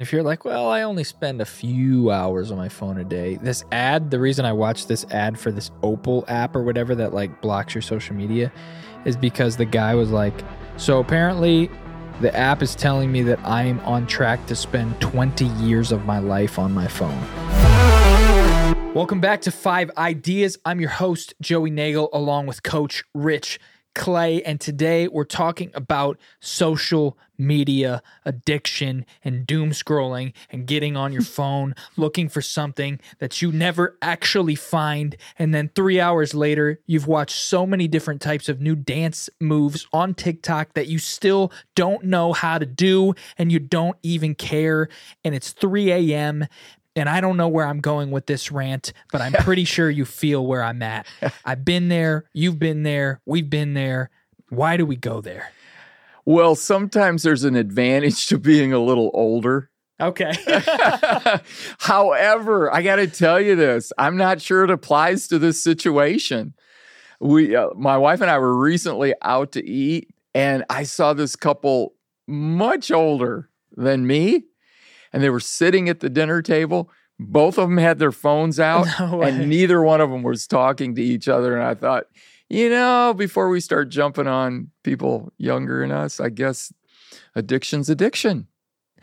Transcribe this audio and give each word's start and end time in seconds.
If 0.00 0.12
you're 0.12 0.22
like, 0.22 0.44
well, 0.44 0.68
I 0.68 0.82
only 0.82 1.02
spend 1.02 1.40
a 1.40 1.44
few 1.44 2.12
hours 2.12 2.52
on 2.52 2.56
my 2.56 2.68
phone 2.68 2.98
a 2.98 3.04
day. 3.04 3.34
This 3.34 3.64
ad, 3.72 4.12
the 4.12 4.20
reason 4.20 4.44
I 4.44 4.52
watched 4.52 4.86
this 4.86 5.04
ad 5.10 5.36
for 5.36 5.50
this 5.50 5.72
Opal 5.82 6.24
app 6.28 6.54
or 6.54 6.62
whatever 6.62 6.94
that 6.94 7.12
like 7.12 7.40
blocks 7.40 7.74
your 7.74 7.82
social 7.82 8.14
media 8.14 8.52
is 9.04 9.16
because 9.16 9.56
the 9.56 9.64
guy 9.64 9.96
was 9.96 10.12
like, 10.12 10.44
so 10.76 11.00
apparently 11.00 11.68
the 12.20 12.32
app 12.36 12.62
is 12.62 12.76
telling 12.76 13.10
me 13.10 13.22
that 13.22 13.40
I'm 13.40 13.80
on 13.80 14.06
track 14.06 14.46
to 14.46 14.54
spend 14.54 15.00
20 15.00 15.46
years 15.46 15.90
of 15.90 16.04
my 16.06 16.20
life 16.20 16.60
on 16.60 16.72
my 16.72 16.86
phone. 16.86 17.18
Welcome 18.94 19.20
back 19.20 19.40
to 19.40 19.50
Five 19.50 19.90
Ideas. 19.98 20.58
I'm 20.64 20.78
your 20.78 20.90
host, 20.90 21.34
Joey 21.40 21.70
Nagel, 21.70 22.08
along 22.12 22.46
with 22.46 22.62
Coach 22.62 23.02
Rich 23.14 23.58
Clay, 23.98 24.42
and 24.44 24.60
today 24.60 25.08
we're 25.08 25.24
talking 25.24 25.72
about 25.74 26.18
social 26.40 27.18
media 27.36 28.02
addiction 28.24 29.04
and 29.24 29.46
doom 29.46 29.70
scrolling 29.70 30.32
and 30.50 30.66
getting 30.66 30.96
on 30.96 31.12
your 31.12 31.22
phone 31.22 31.74
looking 31.96 32.28
for 32.28 32.40
something 32.40 32.98
that 33.18 33.42
you 33.42 33.52
never 33.52 33.96
actually 34.00 34.54
find. 34.54 35.16
And 35.38 35.52
then 35.52 35.70
three 35.74 36.00
hours 36.00 36.34
later, 36.34 36.80
you've 36.86 37.06
watched 37.06 37.36
so 37.36 37.66
many 37.66 37.88
different 37.88 38.20
types 38.20 38.48
of 38.48 38.60
new 38.60 38.76
dance 38.76 39.28
moves 39.40 39.86
on 39.92 40.14
TikTok 40.14 40.74
that 40.74 40.86
you 40.86 40.98
still 40.98 41.52
don't 41.74 42.04
know 42.04 42.32
how 42.32 42.58
to 42.58 42.66
do 42.66 43.14
and 43.36 43.52
you 43.52 43.58
don't 43.58 43.96
even 44.02 44.34
care. 44.34 44.88
And 45.24 45.34
it's 45.34 45.52
3 45.52 45.90
a.m 45.90 46.46
and 46.98 47.08
I 47.08 47.20
don't 47.20 47.36
know 47.36 47.48
where 47.48 47.66
I'm 47.66 47.80
going 47.80 48.10
with 48.10 48.26
this 48.26 48.50
rant, 48.50 48.92
but 49.12 49.20
I'm 49.20 49.32
pretty 49.44 49.64
sure 49.64 49.88
you 49.88 50.04
feel 50.04 50.46
where 50.46 50.62
I'm 50.62 50.82
at. 50.82 51.06
I've 51.44 51.64
been 51.64 51.88
there, 51.88 52.24
you've 52.32 52.58
been 52.58 52.82
there, 52.82 53.20
we've 53.24 53.48
been 53.48 53.74
there. 53.74 54.10
Why 54.50 54.76
do 54.76 54.84
we 54.84 54.96
go 54.96 55.20
there? 55.20 55.52
Well, 56.24 56.54
sometimes 56.54 57.22
there's 57.22 57.44
an 57.44 57.56
advantage 57.56 58.26
to 58.26 58.38
being 58.38 58.72
a 58.72 58.78
little 58.78 59.10
older. 59.14 59.70
Okay. 60.00 60.32
However, 61.78 62.72
I 62.72 62.82
got 62.82 62.96
to 62.96 63.06
tell 63.06 63.40
you 63.40 63.56
this 63.56 63.92
I'm 63.98 64.16
not 64.16 64.40
sure 64.40 64.64
it 64.64 64.70
applies 64.70 65.28
to 65.28 65.38
this 65.38 65.62
situation. 65.62 66.54
We, 67.20 67.56
uh, 67.56 67.70
my 67.74 67.96
wife 67.96 68.20
and 68.20 68.30
I 68.30 68.38
were 68.38 68.56
recently 68.56 69.12
out 69.22 69.52
to 69.52 69.66
eat, 69.66 70.10
and 70.34 70.64
I 70.70 70.84
saw 70.84 71.14
this 71.14 71.34
couple 71.34 71.94
much 72.28 72.92
older 72.92 73.48
than 73.76 74.06
me 74.06 74.44
and 75.12 75.22
they 75.22 75.30
were 75.30 75.40
sitting 75.40 75.88
at 75.88 76.00
the 76.00 76.10
dinner 76.10 76.42
table. 76.42 76.90
Both 77.18 77.58
of 77.58 77.68
them 77.68 77.78
had 77.78 77.98
their 77.98 78.12
phones 78.12 78.60
out, 78.72 78.86
no 78.98 79.22
and 79.22 79.48
neither 79.48 79.82
one 79.82 80.00
of 80.00 80.10
them 80.10 80.22
was 80.22 80.46
talking 80.46 80.94
to 80.94 81.02
each 81.02 81.28
other. 81.28 81.56
And 81.56 81.66
I 81.66 81.74
thought, 81.74 82.06
you 82.48 82.70
know, 82.70 83.14
before 83.16 83.48
we 83.48 83.60
start 83.60 83.88
jumping 83.90 84.26
on 84.26 84.70
people 84.82 85.32
younger 85.36 85.80
than 85.80 85.90
us, 85.90 86.20
I 86.20 86.30
guess 86.30 86.72
addiction's 87.34 87.90
addiction. 87.90 88.46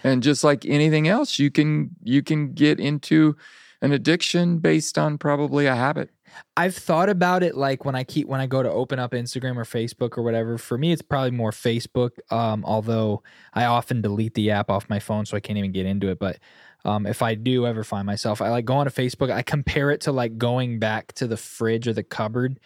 And 0.03 0.21
just 0.21 0.43
like 0.43 0.65
anything 0.65 1.07
else, 1.07 1.39
you 1.39 1.49
can 1.49 1.91
you 2.03 2.21
can 2.21 2.53
get 2.53 2.79
into 2.79 3.35
an 3.81 3.91
addiction 3.91 4.59
based 4.59 4.97
on 4.97 5.17
probably 5.17 5.65
a 5.65 5.75
habit. 5.75 6.09
I've 6.57 6.75
thought 6.75 7.09
about 7.09 7.43
it 7.43 7.55
like 7.55 7.85
when 7.85 7.95
I 7.95 8.03
keep 8.03 8.27
when 8.27 8.39
I 8.39 8.47
go 8.47 8.63
to 8.63 8.69
open 8.69 8.99
up 8.99 9.11
Instagram 9.11 9.57
or 9.57 9.63
Facebook 9.63 10.17
or 10.17 10.23
whatever. 10.23 10.57
For 10.57 10.77
me, 10.77 10.91
it's 10.91 11.01
probably 11.01 11.31
more 11.31 11.51
Facebook. 11.51 12.11
Um, 12.31 12.63
although 12.65 13.23
I 13.53 13.65
often 13.65 14.01
delete 14.01 14.33
the 14.33 14.51
app 14.51 14.69
off 14.69 14.89
my 14.89 14.99
phone, 14.99 15.25
so 15.25 15.37
I 15.37 15.39
can't 15.39 15.57
even 15.57 15.71
get 15.71 15.85
into 15.85 16.09
it. 16.09 16.19
But 16.19 16.39
um, 16.85 17.05
if 17.05 17.21
I 17.21 17.35
do 17.35 17.65
ever 17.65 17.83
find 17.83 18.05
myself, 18.05 18.41
I 18.41 18.49
like 18.49 18.65
go 18.65 18.75
on 18.75 18.85
to 18.85 18.91
Facebook. 18.91 19.31
I 19.31 19.41
compare 19.41 19.91
it 19.91 20.01
to 20.01 20.11
like 20.11 20.37
going 20.37 20.79
back 20.79 21.13
to 21.13 21.27
the 21.27 21.37
fridge 21.37 21.87
or 21.87 21.93
the 21.93 22.03
cupboard 22.03 22.59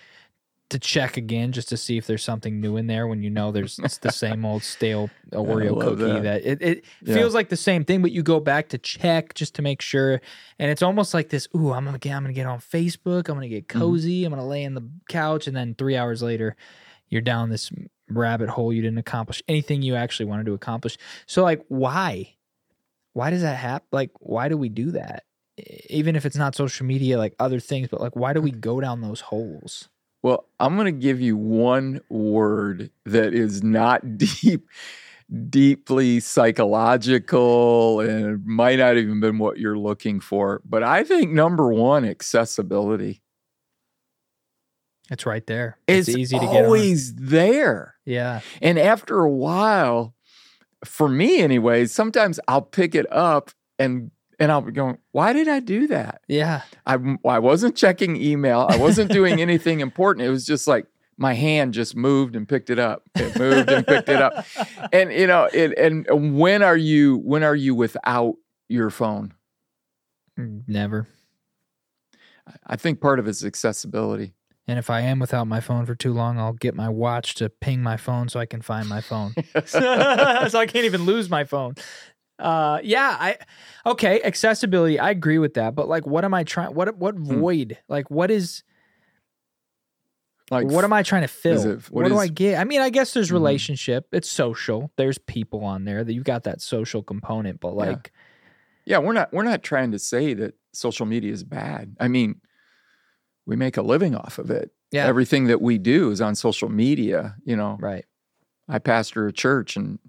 to 0.69 0.77
check 0.77 1.17
again 1.17 1.51
just 1.51 1.67
to 1.69 1.77
see 1.77 1.97
if 1.97 2.05
there's 2.05 2.23
something 2.23 2.61
new 2.61 2.77
in 2.77 2.85
there 2.87 3.07
when 3.07 3.23
you 3.23 3.29
know 3.29 3.51
there's 3.51 3.79
it's 3.79 3.97
the 3.97 4.11
same 4.11 4.45
old 4.45 4.63
stale 4.63 5.09
Oreo 5.31 5.79
cookie 5.81 6.03
that, 6.03 6.23
that 6.23 6.45
it, 6.45 6.61
it 6.61 6.85
yeah. 7.01 7.15
feels 7.15 7.33
like 7.33 7.49
the 7.49 7.57
same 7.57 7.83
thing, 7.83 8.01
but 8.01 8.11
you 8.11 8.21
go 8.21 8.39
back 8.39 8.69
to 8.69 8.77
check 8.77 9.33
just 9.33 9.55
to 9.55 9.61
make 9.61 9.81
sure. 9.81 10.21
And 10.59 10.69
it's 10.69 10.81
almost 10.81 11.13
like 11.13 11.29
this, 11.29 11.47
ooh, 11.55 11.73
I'm 11.73 11.85
gonna 11.85 11.97
get 11.97 12.15
I'm 12.15 12.23
gonna 12.23 12.33
get 12.33 12.45
on 12.45 12.59
Facebook, 12.59 13.29
I'm 13.29 13.35
gonna 13.35 13.49
get 13.49 13.67
mm-hmm. 13.67 13.79
cozy, 13.79 14.21
mm-hmm. 14.21 14.33
I'm 14.33 14.39
gonna 14.39 14.47
lay 14.49 14.63
in 14.63 14.75
the 14.75 14.87
couch, 15.09 15.47
and 15.47 15.55
then 15.55 15.75
three 15.75 15.97
hours 15.97 16.21
later, 16.21 16.55
you're 17.09 17.21
down 17.21 17.49
this 17.49 17.71
rabbit 18.11 18.49
hole 18.49 18.73
you 18.73 18.81
didn't 18.81 18.97
accomplish 18.97 19.43
anything 19.47 19.83
you 19.83 19.95
actually 19.95 20.25
wanted 20.25 20.45
to 20.45 20.53
accomplish. 20.53 20.97
So 21.25 21.43
like 21.43 21.65
why? 21.67 22.35
Why 23.13 23.31
does 23.31 23.41
that 23.41 23.57
happen? 23.57 23.87
Like, 23.91 24.11
why 24.19 24.49
do 24.49 24.57
we 24.57 24.69
do 24.69 24.91
that? 24.91 25.23
Even 25.89 26.15
if 26.15 26.25
it's 26.25 26.37
not 26.37 26.55
social 26.55 26.85
media, 26.85 27.17
like 27.17 27.35
other 27.39 27.59
things, 27.59 27.87
but 27.89 27.99
like 27.99 28.15
why 28.15 28.33
do 28.33 28.41
we 28.41 28.51
go 28.51 28.79
down 28.79 29.01
those 29.01 29.21
holes? 29.21 29.89
Well, 30.21 30.47
I'm 30.59 30.75
going 30.75 30.85
to 30.85 30.91
give 30.91 31.21
you 31.21 31.37
one 31.37 32.01
word 32.09 32.91
that 33.05 33.33
is 33.33 33.63
not 33.63 34.17
deep, 34.17 34.67
deeply 35.49 36.19
psychological 36.19 38.01
and 38.01 38.45
might 38.45 38.79
not 38.79 38.97
even 38.97 39.19
been 39.19 39.37
what 39.37 39.59
you're 39.59 39.77
looking 39.77 40.19
for. 40.19 40.61
But 40.65 40.83
I 40.83 41.03
think 41.03 41.31
number 41.31 41.71
one, 41.71 42.05
accessibility. 42.05 43.21
It's 45.11 45.25
right 45.25 45.45
there. 45.47 45.77
It's, 45.87 46.07
it's 46.07 46.17
easy 46.17 46.37
to 46.37 46.45
get 46.45 46.65
always 46.65 47.15
there. 47.15 47.95
Yeah. 48.05 48.41
And 48.61 48.77
after 48.77 49.19
a 49.21 49.29
while, 49.29 50.13
for 50.85 51.09
me 51.09 51.39
anyway, 51.39 51.87
sometimes 51.87 52.39
I'll 52.47 52.61
pick 52.61 52.93
it 52.93 53.11
up 53.11 53.51
and 53.79 54.11
and 54.39 54.51
I'll 54.51 54.61
be 54.61 54.71
going, 54.71 54.97
why 55.11 55.33
did 55.33 55.47
I 55.47 55.59
do 55.59 55.87
that? 55.87 56.21
Yeah. 56.27 56.61
I, 56.85 56.97
I 57.25 57.39
wasn't 57.39 57.75
checking 57.75 58.15
email. 58.15 58.67
I 58.69 58.77
wasn't 58.77 59.11
doing 59.11 59.41
anything 59.41 59.81
important. 59.81 60.25
It 60.25 60.29
was 60.29 60.45
just 60.45 60.67
like 60.67 60.85
my 61.17 61.33
hand 61.33 61.73
just 61.73 61.95
moved 61.95 62.35
and 62.35 62.47
picked 62.47 62.69
it 62.69 62.79
up. 62.79 63.03
It 63.15 63.37
moved 63.37 63.69
and 63.69 63.85
picked 63.85 64.09
it 64.09 64.21
up. 64.21 64.45
And 64.91 65.11
you 65.11 65.27
know, 65.27 65.47
it, 65.53 65.77
and 65.77 66.39
when 66.39 66.63
are 66.63 66.77
you 66.77 67.17
when 67.17 67.43
are 67.43 67.55
you 67.55 67.75
without 67.75 68.35
your 68.69 68.89
phone? 68.89 69.33
Mm. 70.39 70.63
Never. 70.67 71.07
I 72.65 72.75
think 72.75 73.01
part 73.01 73.19
of 73.19 73.27
it's 73.27 73.43
accessibility. 73.43 74.33
And 74.67 74.79
if 74.79 74.89
I 74.89 75.01
am 75.01 75.19
without 75.19 75.47
my 75.47 75.59
phone 75.59 75.85
for 75.85 75.95
too 75.95 76.13
long, 76.13 76.39
I'll 76.39 76.53
get 76.53 76.75
my 76.75 76.89
watch 76.89 77.35
to 77.35 77.49
ping 77.49 77.81
my 77.81 77.97
phone 77.97 78.29
so 78.29 78.39
I 78.39 78.45
can 78.45 78.61
find 78.61 78.87
my 78.87 79.01
phone. 79.01 79.33
so 79.65 79.79
I 79.79 80.65
can't 80.67 80.85
even 80.85 81.05
lose 81.05 81.29
my 81.29 81.43
phone. 81.43 81.75
Uh, 82.39 82.79
yeah, 82.83 83.17
I 83.19 83.37
okay, 83.85 84.21
accessibility. 84.23 84.97
I 84.97 85.09
agree 85.09 85.39
with 85.39 85.55
that, 85.55 85.75
but 85.75 85.89
like, 85.89 86.07
what 86.07 86.23
am 86.23 86.33
I 86.33 86.43
trying? 86.43 86.73
What 86.73 86.95
what 86.97 87.15
hmm. 87.15 87.39
void? 87.39 87.77
Like, 87.89 88.09
what 88.09 88.31
is? 88.31 88.63
Like, 90.49 90.65
what 90.65 90.83
am 90.83 90.93
I 90.93 91.03
trying 91.03 91.21
to 91.21 91.27
fill? 91.27 91.73
It, 91.73 91.91
what, 91.91 92.03
what 92.03 92.05
is, 92.05 92.11
do 92.11 92.17
I 92.17 92.27
get? 92.27 92.59
I 92.59 92.63
mean, 92.63 92.81
I 92.81 92.89
guess 92.89 93.13
there's 93.13 93.27
mm-hmm. 93.27 93.35
relationship. 93.35 94.07
It's 94.11 94.27
social. 94.27 94.91
There's 94.95 95.19
people 95.19 95.63
on 95.63 95.85
there 95.85 96.03
that 96.03 96.11
you've 96.11 96.23
got 96.23 96.45
that 96.45 96.59
social 96.59 97.03
component, 97.03 97.59
but 97.59 97.75
like, 97.75 98.11
yeah. 98.85 98.97
yeah, 98.97 99.05
we're 99.05 99.13
not 99.13 99.31
we're 99.33 99.43
not 99.43 99.61
trying 99.61 99.91
to 99.91 99.99
say 99.99 100.33
that 100.33 100.55
social 100.73 101.05
media 101.05 101.33
is 101.33 101.43
bad. 101.43 101.95
I 101.99 102.07
mean, 102.07 102.41
we 103.45 103.57
make 103.57 103.77
a 103.77 103.81
living 103.81 104.15
off 104.15 104.39
of 104.39 104.49
it. 104.49 104.71
Yeah, 104.91 105.05
everything 105.05 105.47
that 105.47 105.61
we 105.61 105.77
do 105.77 106.09
is 106.09 106.21
on 106.21 106.35
social 106.35 106.69
media. 106.69 107.35
You 107.43 107.57
know, 107.57 107.77
right? 107.79 108.05
I 108.67 108.79
pastor 108.79 109.27
a 109.27 109.33
church, 109.33 109.75
and 109.75 109.99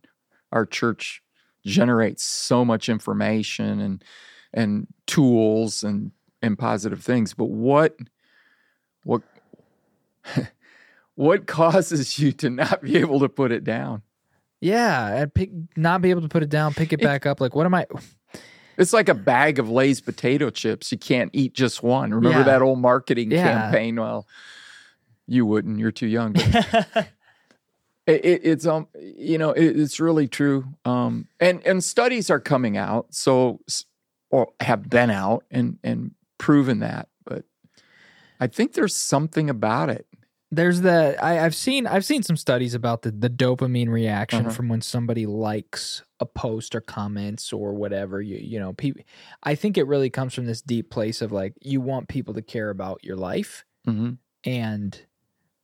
our 0.52 0.64
church 0.64 1.22
generates 1.64 2.24
so 2.24 2.64
much 2.64 2.88
information 2.88 3.80
and 3.80 4.04
and 4.52 4.86
tools 5.06 5.82
and 5.82 6.12
and 6.42 6.58
positive 6.58 7.02
things 7.02 7.34
but 7.34 7.46
what 7.46 7.96
what 9.04 9.22
what 11.14 11.46
causes 11.46 12.18
you 12.18 12.32
to 12.32 12.50
not 12.50 12.82
be 12.82 12.96
able 12.96 13.20
to 13.20 13.28
put 13.28 13.52
it 13.52 13.64
down 13.64 14.02
yeah 14.60 15.14
and 15.16 15.34
pick 15.34 15.50
not 15.76 16.02
be 16.02 16.10
able 16.10 16.22
to 16.22 16.28
put 16.28 16.42
it 16.42 16.48
down 16.48 16.72
pick 16.74 16.92
it 16.92 17.00
back 17.00 17.26
up 17.26 17.40
like 17.40 17.54
what 17.54 17.66
am 17.66 17.74
i 17.74 17.86
it's 18.78 18.92
like 18.92 19.08
a 19.08 19.14
bag 19.14 19.58
of 19.58 19.68
Lay's 19.68 20.00
potato 20.00 20.48
chips. 20.48 20.90
You 20.90 20.96
can't 20.96 21.30
eat 21.34 21.52
just 21.52 21.82
one. 21.82 22.14
Remember 22.14 22.38
yeah. 22.38 22.44
that 22.44 22.62
old 22.62 22.78
marketing 22.78 23.30
yeah. 23.30 23.42
campaign? 23.44 23.96
Well, 24.00 24.26
you 25.26 25.44
wouldn't. 25.44 25.78
You're 25.78 25.92
too 25.92 26.06
young. 26.06 26.34
It, 28.10 28.40
it's 28.44 28.66
um 28.66 28.88
you 28.98 29.38
know 29.38 29.50
it, 29.52 29.78
it's 29.78 30.00
really 30.00 30.28
true 30.28 30.64
um 30.84 31.28
and 31.38 31.64
and 31.66 31.82
studies 31.82 32.30
are 32.30 32.40
coming 32.40 32.76
out 32.76 33.14
so 33.14 33.60
or 34.30 34.52
have 34.60 34.88
been 34.88 35.10
out 35.10 35.44
and 35.50 35.78
and 35.82 36.12
proven 36.38 36.80
that 36.80 37.08
but 37.24 37.44
I 38.38 38.46
think 38.46 38.72
there's 38.72 38.94
something 38.94 39.50
about 39.50 39.90
it 39.90 40.06
there's 40.52 40.80
the 40.80 41.16
I, 41.22 41.34
have 41.34 41.54
seen 41.54 41.86
I've 41.86 42.04
seen 42.04 42.22
some 42.22 42.36
studies 42.36 42.74
about 42.74 43.02
the 43.02 43.12
the 43.12 43.30
dopamine 43.30 43.88
reaction 43.88 44.46
uh-huh. 44.46 44.54
from 44.54 44.68
when 44.68 44.80
somebody 44.80 45.26
likes 45.26 46.02
a 46.18 46.26
post 46.26 46.74
or 46.74 46.80
comments 46.80 47.52
or 47.52 47.72
whatever 47.72 48.20
you 48.20 48.36
you 48.36 48.58
know 48.58 48.72
people 48.72 49.02
I 49.42 49.54
think 49.54 49.78
it 49.78 49.86
really 49.86 50.10
comes 50.10 50.34
from 50.34 50.46
this 50.46 50.60
deep 50.60 50.90
place 50.90 51.22
of 51.22 51.30
like 51.30 51.54
you 51.60 51.80
want 51.80 52.08
people 52.08 52.34
to 52.34 52.42
care 52.42 52.70
about 52.70 53.04
your 53.04 53.16
life 53.16 53.64
mm-hmm. 53.86 54.12
and 54.44 55.00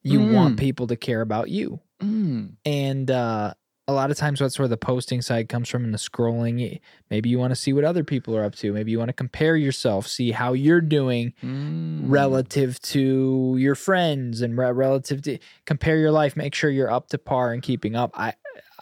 you 0.02 0.20
mm. 0.20 0.32
want 0.32 0.58
people 0.58 0.86
to 0.86 0.96
care 0.96 1.20
about 1.20 1.50
you 1.50 1.80
Mm. 2.02 2.56
And 2.64 3.10
uh, 3.10 3.54
a 3.88 3.92
lot 3.92 4.10
of 4.10 4.16
times 4.16 4.40
that's 4.40 4.58
where 4.58 4.68
the 4.68 4.76
posting 4.76 5.22
side 5.22 5.48
comes 5.48 5.68
from 5.68 5.84
and 5.84 5.94
the 5.94 5.98
scrolling. 5.98 6.80
Maybe 7.10 7.28
you 7.28 7.38
want 7.38 7.52
to 7.52 7.56
see 7.56 7.72
what 7.72 7.84
other 7.84 8.02
people 8.02 8.36
are 8.36 8.44
up 8.44 8.54
to. 8.56 8.72
Maybe 8.72 8.90
you 8.90 8.98
want 8.98 9.10
to 9.10 9.14
compare 9.14 9.56
yourself, 9.56 10.06
see 10.06 10.32
how 10.32 10.52
you're 10.54 10.80
doing 10.80 11.34
mm. 11.42 12.00
relative 12.02 12.80
to 12.82 13.54
your 13.58 13.74
friends 13.76 14.40
and 14.40 14.58
re- 14.58 14.72
relative 14.72 15.22
to 15.22 15.38
compare 15.66 15.98
your 15.98 16.10
life, 16.10 16.36
make 16.36 16.54
sure 16.54 16.68
you're 16.68 16.90
up 16.90 17.08
to 17.08 17.18
par 17.18 17.52
and 17.52 17.62
keeping 17.62 17.94
up. 17.94 18.10
I 18.14 18.34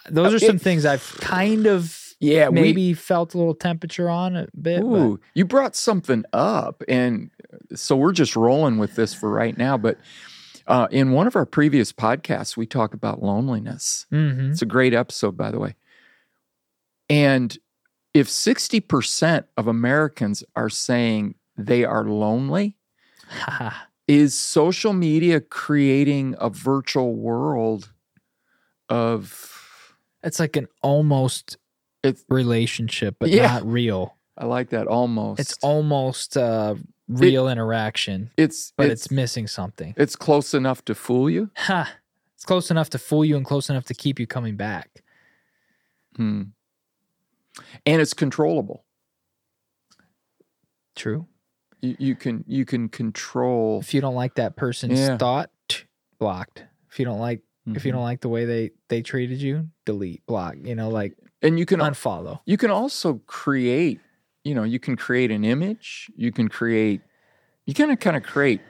those 0.08 0.34
are 0.34 0.38
some 0.38 0.56
it, 0.56 0.62
things 0.62 0.84
I've 0.84 1.16
kind 1.20 1.66
of 1.66 2.14
Yeah, 2.20 2.48
we- 2.48 2.60
maybe 2.60 2.94
felt 2.94 3.34
a 3.34 3.38
little 3.38 3.54
temperature 3.54 4.08
on 4.08 4.36
a 4.36 4.48
bit. 4.60 4.82
but- 4.82 5.18
you 5.34 5.44
brought 5.44 5.76
something 5.76 6.24
up, 6.32 6.82
and 6.88 7.30
so 7.74 7.96
we're 7.96 8.12
just 8.12 8.36
rolling 8.36 8.78
with 8.78 8.96
this 8.96 9.14
for 9.14 9.30
right 9.30 9.56
now. 9.56 9.76
But 9.76 9.98
uh, 10.66 10.88
in 10.90 11.12
one 11.12 11.26
of 11.26 11.36
our 11.36 11.46
previous 11.46 11.92
podcasts, 11.92 12.56
we 12.56 12.66
talk 12.66 12.94
about 12.94 13.22
loneliness. 13.22 14.06
Mhm. 14.12 14.52
It's 14.52 14.62
a 14.62 14.66
great 14.66 14.94
episode, 14.94 15.36
by 15.36 15.50
the 15.50 15.58
way. 15.58 15.74
And 17.08 17.56
if 18.14 18.28
60% 18.28 19.44
of 19.56 19.66
Americans 19.66 20.42
are 20.56 20.70
saying 20.70 21.34
they 21.56 21.84
are 21.84 22.04
lonely, 22.04 22.76
is 24.08 24.38
social 24.38 24.92
media 24.92 25.40
creating 25.40 26.34
a 26.38 26.48
virtual 26.50 27.14
world 27.14 27.90
of 28.88 29.50
it's 30.22 30.38
like 30.40 30.56
an 30.56 30.68
almost 30.82 31.58
relationship, 32.28 33.16
but 33.18 33.30
Yeah. 33.30 33.46
not 33.46 33.66
real. 33.66 34.16
I 34.36 34.46
like 34.46 34.70
that 34.70 34.86
almost. 34.86 35.40
It's 35.40 35.54
almost 35.62 36.36
uh, 36.36 36.74
real 37.08 37.48
interaction, 37.48 38.30
it's 38.36 38.72
but 38.76 38.86
it's 38.90 39.06
it's, 39.06 39.10
missing 39.10 39.46
something. 39.46 39.94
it's 39.96 40.16
close 40.16 40.54
enough 40.54 40.84
to 40.86 40.94
fool 40.94 41.28
you. 41.30 41.50
Ha. 41.56 41.92
It's 42.34 42.44
close 42.44 42.70
enough 42.70 42.90
to 42.90 42.98
fool 42.98 43.24
you 43.24 43.36
and 43.36 43.44
close 43.44 43.68
enough 43.70 43.84
to 43.86 43.94
keep 43.94 44.18
you 44.18 44.26
coming 44.26 44.56
back. 44.56 45.02
Hmm. 46.16 46.42
And 47.86 48.00
it's 48.02 48.14
controllable. 48.14 48.84
True. 50.96 51.26
You, 51.80 51.96
you 51.98 52.14
can 52.14 52.44
you 52.46 52.64
can 52.64 52.88
control. 52.88 53.80
If 53.80 53.94
you 53.94 54.00
don't 54.00 54.14
like 54.14 54.34
that 54.36 54.56
person's 54.56 54.98
Yeah. 54.98 55.16
thought, 55.18 55.50
blocked. 56.18 56.64
If 56.90 56.98
you 56.98 57.04
don't 57.04 57.18
like 57.20 57.42
if 57.66 57.84
you 57.86 57.92
Mhm. 57.92 57.94
don't 57.96 58.02
like 58.04 58.20
the 58.20 58.28
way 58.28 58.44
they 58.44 58.70
they 58.88 59.02
treated 59.02 59.40
you, 59.40 59.68
delete, 59.84 60.24
block. 60.26 60.56
You 60.62 60.74
know, 60.74 60.88
like 60.88 61.16
and 61.42 61.58
you 61.58 61.66
can 61.66 61.80
unfollow. 61.80 62.40
you 62.46 62.56
can 62.56 62.70
also 62.70 63.14
create. 63.26 64.00
You 64.44 64.54
know, 64.54 64.62
you 64.62 64.78
can 64.78 64.96
create 64.96 65.30
an 65.30 65.44
image. 65.44 66.10
You 66.16 66.30
can 66.30 66.48
create. 66.48 67.00
You 67.66 67.74
can 67.74 67.96
kind 67.96 68.16
of 68.16 68.22
create. 68.22 68.60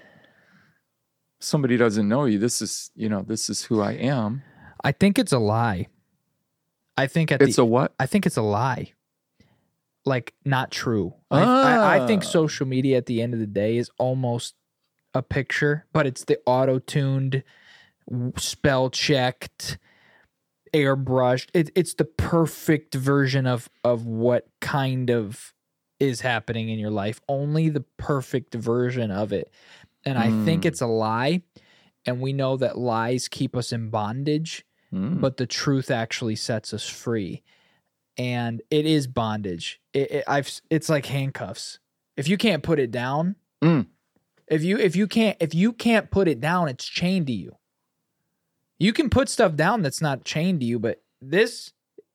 Somebody 1.41 1.76
doesn't 1.76 2.09
know 2.09 2.25
you. 2.25 2.38
This 2.38 2.62
is 2.62 2.91
you 2.94 3.09
know 3.09 3.23
this 3.26 3.50
is 3.50 3.65
who 3.65 3.81
I 3.81 3.93
am. 3.93 4.43
I 4.82 4.93
think 4.93 5.19
it's 5.19 5.32
a 5.32 5.38
lie. 5.38 5.88
I 6.97 7.06
think 7.09 7.32
at 7.32 7.43
It's 7.43 7.56
the 7.56 7.62
a 7.62 7.67
what? 7.67 7.93
I 7.99 8.06
think 8.06 8.25
it's 8.25 8.37
a 8.37 8.43
lie. 8.43 8.93
Like 10.06 10.35
not 10.44 10.71
true. 10.71 11.15
I, 11.31 11.43
I, 11.43 11.97
I 12.05 12.06
think 12.06 12.23
Ah. 12.23 12.27
social 12.27 12.67
media 12.67 12.97
at 12.99 13.06
the 13.06 13.20
end 13.20 13.35
of 13.35 13.41
the 13.41 13.47
day 13.47 13.79
is 13.79 13.91
almost 13.99 14.55
a 15.15 15.23
picture, 15.23 15.87
but 15.93 16.06
it's 16.06 16.25
the 16.25 16.38
auto 16.47 16.79
tuned, 16.79 17.43
spell 18.37 18.91
checked, 18.91 19.79
airbrushed. 20.75 21.49
It, 21.55 21.70
it's 21.75 21.94
the 21.94 22.05
perfect 22.05 22.94
version 22.94 23.47
of 23.47 23.69
of 23.82 24.05
what 24.06 24.49
kind 24.61 25.09
of 25.11 25.54
is 26.00 26.20
happening 26.23 26.69
in 26.69 26.79
your 26.79 26.91
life. 26.91 27.20
Only 27.29 27.69
the 27.69 27.85
perfect 27.99 28.55
version 28.55 29.11
of 29.11 29.32
it. 29.32 29.50
And 30.05 30.19
I 30.19 30.31
think 30.44 30.62
Mm. 30.62 30.67
it's 30.67 30.81
a 30.81 30.87
lie. 30.87 31.43
And 32.06 32.20
we 32.20 32.32
know 32.32 32.56
that 32.58 32.76
lies 32.76 33.29
keep 33.29 33.56
us 33.56 33.73
in 33.73 33.91
bondage 33.91 34.64
Hmm. 34.91 35.19
but 35.20 35.38
the 35.38 35.46
truth 35.46 35.91
actually 35.91 36.37
sets 36.37 36.73
us 36.73 36.87
free 36.87 37.43
and 38.17 38.62
it 38.70 38.87
is 38.87 39.08
bondage 39.08 39.81
it, 39.93 40.08
it, 40.12 40.25
i've 40.29 40.49
it's 40.70 40.88
like 40.88 41.06
handcuffs 41.06 41.81
if 42.17 42.29
you 42.29 42.37
can't 42.37 42.62
put 42.62 42.79
it 42.79 42.93
down 42.93 43.35
Mm. 43.61 43.87
if 44.46 44.62
you 44.62 44.79
if 44.79 44.94
you 44.94 45.08
can't 45.08 45.37
if 45.41 45.52
you 45.52 45.73
can't 45.73 46.12
put 46.12 46.29
it 46.29 46.38
down 46.41 46.69
it's 46.69 46.85
chained 46.85 47.26
to 47.26 47.32
you 47.32 47.56
you 48.79 48.93
can 48.93 49.11
put 49.11 49.29
stuff 49.29 49.56
down 49.56 49.82
that's 49.82 50.00
not 50.02 50.25
chained 50.25 50.61
to 50.61 50.67
you 50.67 50.79
but 50.79 51.02
this 51.20 51.73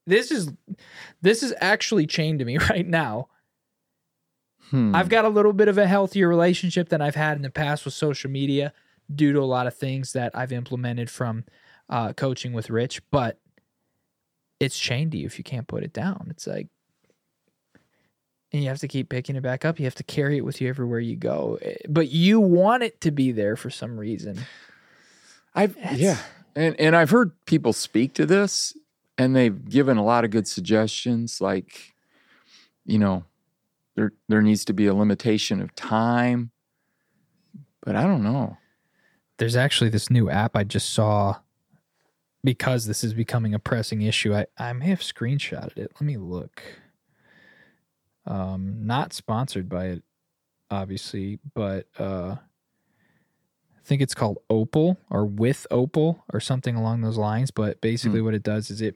this 0.08 0.32
is 0.32 0.50
this 1.22 1.44
is 1.44 1.54
actually 1.60 2.06
chained 2.08 2.40
to 2.40 2.46
me 2.46 2.58
right 2.70 2.88
now 2.88 3.28
Hmm. 4.70 4.94
I've 4.96 5.10
got 5.10 5.26
a 5.26 5.30
little 5.30 5.54
bit 5.54 5.68
of 5.68 5.78
a 5.78 5.88
healthier 5.88 6.28
relationship 6.28 6.90
than 6.90 7.02
I've 7.02 7.16
had 7.16 7.38
in 7.38 7.42
the 7.42 7.50
past 7.50 7.86
with 7.86 7.94
social 7.94 8.30
media 8.30 8.74
due 9.14 9.34
to 9.34 9.40
a 9.40 9.46
lot 9.46 9.68
of 9.68 9.76
things 9.76 10.14
that 10.14 10.36
I've 10.36 10.52
implemented 10.52 11.10
from 11.10 11.46
uh, 11.90 12.14
coaching 12.14 12.54
with 12.54 12.70
Rich, 12.70 13.02
but 13.10 13.40
it's 14.60 14.78
chained 14.78 15.14
to 15.14 15.18
you 15.18 15.26
if 15.26 15.38
you 15.38 15.44
can't 15.44 15.68
put 15.68 15.84
it 15.84 15.94
down. 15.94 16.28
It's 16.30 16.46
like, 16.46 16.68
and 18.52 18.64
you 18.64 18.70
have 18.70 18.80
to 18.80 18.88
keep 18.88 19.10
picking 19.10 19.36
it 19.36 19.42
back 19.42 19.64
up. 19.64 19.80
You 19.80 19.86
have 19.86 19.96
to 19.96 20.04
carry 20.04 20.38
it 20.38 20.46
with 20.46 20.60
you 20.60 20.70
everywhere 20.70 21.00
you 21.00 21.16
go, 21.16 21.58
Eh, 21.62 21.76
but 21.88 22.10
you 22.10 22.40
want 22.40 22.84
it 22.84 23.00
to 23.02 23.12
be 23.12 23.32
there 23.32 23.56
for 23.56 23.70
some 23.70 23.98
reason. 23.98 24.40
I've 25.56 25.76
yeah, 25.94 26.18
and 26.56 26.80
and 26.80 26.96
I've 26.96 27.10
heard 27.10 27.32
people 27.46 27.74
speak 27.74 28.14
to 28.16 28.26
this, 28.26 28.76
and 29.18 29.36
they've 29.36 29.70
given 29.70 29.98
a 29.98 30.04
lot 30.04 30.26
of 30.26 30.32
good 30.32 30.48
suggestions. 30.48 31.42
Like, 31.42 31.94
you 32.86 32.98
know, 33.00 33.24
there 34.00 34.14
there 34.30 34.42
needs 34.42 34.64
to 34.64 34.72
be 34.72 34.88
a 34.88 34.94
limitation 34.94 35.62
of 35.62 35.76
time, 35.76 36.52
but 37.82 37.98
I 37.98 38.04
don't 38.04 38.24
know. 38.24 38.58
There's 39.38 39.58
actually 39.58 39.90
this 39.90 40.10
new 40.10 40.30
app 40.30 40.56
I 40.56 40.64
just 40.64 40.92
saw 40.92 41.40
because 42.42 42.86
this 42.86 43.04
is 43.04 43.14
becoming 43.14 43.54
a 43.54 43.60
pressing 43.60 44.02
issue. 44.02 44.34
I, 44.34 44.46
I 44.58 44.72
may 44.72 44.86
have 44.86 45.02
screenshotted 45.02 45.78
it. 45.78 45.92
Let 45.96 46.02
me 46.02 46.16
look. 46.16 46.64
Um, 48.26 48.86
not 48.86 49.12
sponsored 49.12 49.68
by 49.68 49.88
it, 49.88 50.04
obviously, 50.72 51.40
but 51.54 51.88
uh, 51.98 52.38
I 52.38 53.82
think 53.84 54.02
it's 54.02 54.16
called 54.16 54.38
Opal 54.50 54.98
or 55.10 55.26
with 55.26 55.68
Opal 55.72 56.24
or 56.32 56.40
something 56.40 56.78
along 56.78 57.02
those 57.02 57.18
lines. 57.18 57.52
But 57.52 57.82
basically, 57.82 58.22
what 58.22 58.34
it 58.34 58.44
does 58.44 58.70
is 58.70 58.80
it 58.82 58.96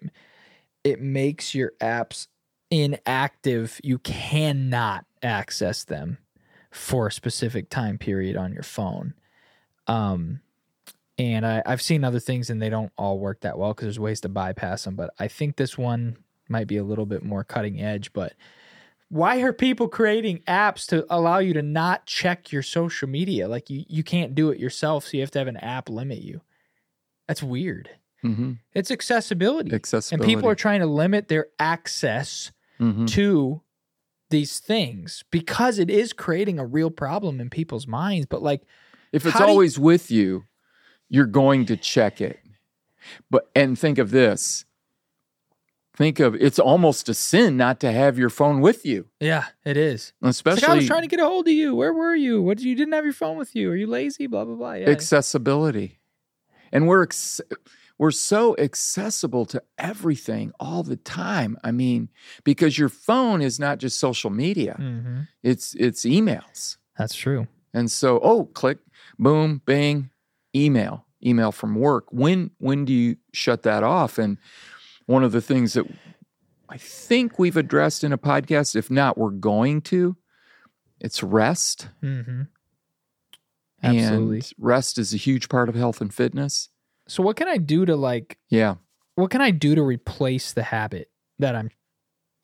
it 0.85 1.01
makes 1.01 1.53
your 1.53 1.73
apps 1.81 2.27
inactive. 2.73 3.79
You 3.83 3.99
cannot 3.99 5.05
access 5.21 5.83
them 5.83 6.17
for 6.71 7.07
a 7.07 7.11
specific 7.11 7.69
time 7.69 7.97
period 7.97 8.35
on 8.35 8.51
your 8.51 8.63
phone. 8.63 9.13
Um, 9.87 10.41
and 11.19 11.45
I, 11.45 11.61
I've 11.65 11.81
seen 11.81 12.03
other 12.03 12.19
things 12.19 12.49
and 12.49 12.61
they 12.61 12.69
don't 12.69 12.91
all 12.97 13.19
work 13.19 13.41
that 13.41 13.57
well 13.57 13.73
because 13.73 13.85
there's 13.85 13.99
ways 13.99 14.21
to 14.21 14.29
bypass 14.29 14.83
them. 14.83 14.95
But 14.95 15.13
I 15.19 15.27
think 15.27 15.55
this 15.55 15.77
one 15.77 16.17
might 16.49 16.67
be 16.67 16.77
a 16.77 16.83
little 16.83 17.05
bit 17.05 17.23
more 17.23 17.43
cutting 17.43 17.79
edge. 17.79 18.11
But 18.11 18.33
why 19.09 19.39
are 19.41 19.53
people 19.53 19.87
creating 19.87 20.39
apps 20.47 20.87
to 20.87 21.05
allow 21.09 21.37
you 21.37 21.53
to 21.53 21.61
not 21.61 22.07
check 22.07 22.51
your 22.51 22.63
social 22.63 23.07
media? 23.07 23.47
Like 23.47 23.69
you, 23.69 23.85
you 23.87 24.03
can't 24.03 24.33
do 24.33 24.49
it 24.49 24.59
yourself, 24.59 25.05
so 25.05 25.17
you 25.17 25.21
have 25.21 25.31
to 25.31 25.39
have 25.39 25.47
an 25.47 25.57
app 25.57 25.89
limit 25.89 26.19
you. 26.23 26.41
That's 27.27 27.43
weird. 27.43 27.91
Mm-hmm. 28.23 28.53
It's 28.73 28.89
accessibility. 28.89 29.73
Accessibility. 29.73 30.23
and 30.23 30.35
people 30.35 30.49
are 30.49 30.55
trying 30.55 30.79
to 30.79 30.87
limit 30.87 31.27
their 31.27 31.47
access 31.59 32.51
Mhm. 32.83 33.07
to 33.09 33.61
these 34.29 34.59
things 34.59 35.23
because 35.31 35.77
it 35.79 35.89
is 35.89 36.11
creating 36.13 36.57
a 36.59 36.65
real 36.65 36.89
problem 36.89 37.39
in 37.39 37.49
people's 37.49 37.87
minds. 37.87 38.25
But 38.27 38.41
like, 38.41 38.63
If 39.11 39.25
it's 39.25 39.37
do 39.37 39.43
you- 39.43 39.49
always 39.49 39.77
with 39.79 40.09
you, 40.11 40.45
you're 41.09 41.25
going 41.27 41.65
to 41.67 41.77
check 41.77 42.19
it. 42.19 42.39
But 43.29 43.49
and 43.55 43.77
think 43.77 43.97
of 43.99 44.11
this. 44.11 44.65
Think 45.95 46.19
of 46.19 46.33
it's 46.35 46.57
almost 46.57 47.07
a 47.07 47.13
sin 47.13 47.55
not 47.55 47.79
to 47.81 47.91
have 47.91 48.17
your 48.17 48.31
phone 48.31 48.61
with 48.61 48.83
you, 48.83 49.09
yeah, 49.19 49.45
it 49.63 49.77
is. 49.77 50.13
Especially 50.23 50.61
like 50.61 50.71
I 50.71 50.75
was 50.77 50.87
trying 50.87 51.03
to 51.03 51.07
get 51.07 51.19
a 51.19 51.25
hold 51.27 51.47
of 51.47 51.53
you. 51.53 51.75
Where 51.75 51.93
were 51.93 52.15
you? 52.15 52.41
What 52.41 52.59
you 52.61 52.73
didn't 52.75 52.93
have 52.93 53.03
your 53.03 53.13
phone 53.13 53.37
with 53.37 53.55
you? 53.55 53.69
Are 53.69 53.75
you 53.75 53.85
lazy? 53.85 54.25
Blah 54.25 54.45
blah 54.45 54.55
blah. 54.55 54.73
Yeah. 54.73 54.89
accessibility. 54.89 55.99
And 56.71 56.87
we're 56.87 57.03
ex- 57.03 57.41
we're 57.97 58.11
so 58.11 58.55
accessible 58.57 59.45
to 59.45 59.61
everything 59.77 60.51
all 60.59 60.83
the 60.83 60.95
time. 60.95 61.57
I 61.63 61.71
mean, 61.71 62.09
because 62.43 62.77
your 62.77 62.89
phone 62.89 63.41
is 63.41 63.59
not 63.59 63.77
just 63.77 63.99
social 63.99 64.29
media; 64.29 64.75
hmm 64.77 65.21
it's 65.43 65.75
it's 65.75 66.03
emails. 66.05 66.77
That's 66.97 67.15
true. 67.15 67.47
And 67.73 67.89
so, 67.89 68.19
oh, 68.21 68.45
click, 68.45 68.77
boom, 69.17 69.61
bing, 69.65 70.11
email, 70.55 71.05
email 71.25 71.51
from 71.51 71.75
work. 71.75 72.05
When 72.11 72.51
when 72.59 72.85
do 72.85 72.93
you 72.93 73.17
shut 73.33 73.63
that 73.63 73.83
off? 73.83 74.17
And 74.17 74.37
one 75.05 75.23
of 75.23 75.31
the 75.31 75.41
things 75.41 75.73
that 75.73 75.85
I 76.69 76.77
think 76.77 77.37
we've 77.37 77.57
addressed 77.57 78.03
in 78.03 78.13
a 78.13 78.17
podcast, 78.17 78.75
if 78.75 78.89
not, 78.89 79.17
we're 79.17 79.29
going 79.29 79.81
to, 79.81 80.15
it's 80.99 81.21
rest. 81.21 81.89
hmm 82.01 82.43
Absolutely. 83.83 84.37
And 84.37 84.53
rest 84.57 84.97
is 84.97 85.13
a 85.13 85.17
huge 85.17 85.49
part 85.49 85.67
of 85.67 85.75
health 85.75 85.99
and 85.99 86.13
fitness. 86.13 86.69
So 87.07 87.23
what 87.23 87.35
can 87.35 87.47
I 87.47 87.57
do 87.57 87.85
to 87.85 87.95
like? 87.95 88.37
Yeah. 88.49 88.75
What 89.15 89.29
can 89.29 89.41
I 89.41 89.51
do 89.51 89.75
to 89.75 89.83
replace 89.83 90.53
the 90.53 90.63
habit 90.63 91.11
that 91.39 91.55
I'm 91.55 91.69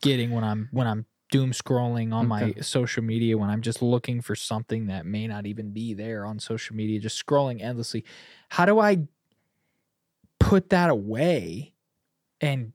getting 0.02 0.32
when 0.32 0.44
I'm 0.44 0.70
when 0.72 0.88
I'm 0.88 1.06
doom 1.32 1.52
scrolling 1.52 2.12
on 2.14 2.28
my 2.28 2.56
social 2.62 3.04
media 3.04 3.38
when 3.38 3.50
I'm 3.50 3.62
just 3.62 3.82
looking 3.82 4.20
for 4.22 4.36
something 4.36 4.88
that 4.88 5.06
may 5.06 5.28
not 5.28 5.46
even 5.46 5.72
be 5.72 5.94
there 5.94 6.26
on 6.26 6.40
social 6.40 6.76
media, 6.76 7.00
just 7.00 7.24
scrolling 7.24 7.62
endlessly. 7.62 8.04
How 8.50 8.66
do 8.66 8.80
I 8.80 9.08
put 10.40 10.70
that 10.70 10.90
away 10.90 11.74
and 12.42 12.74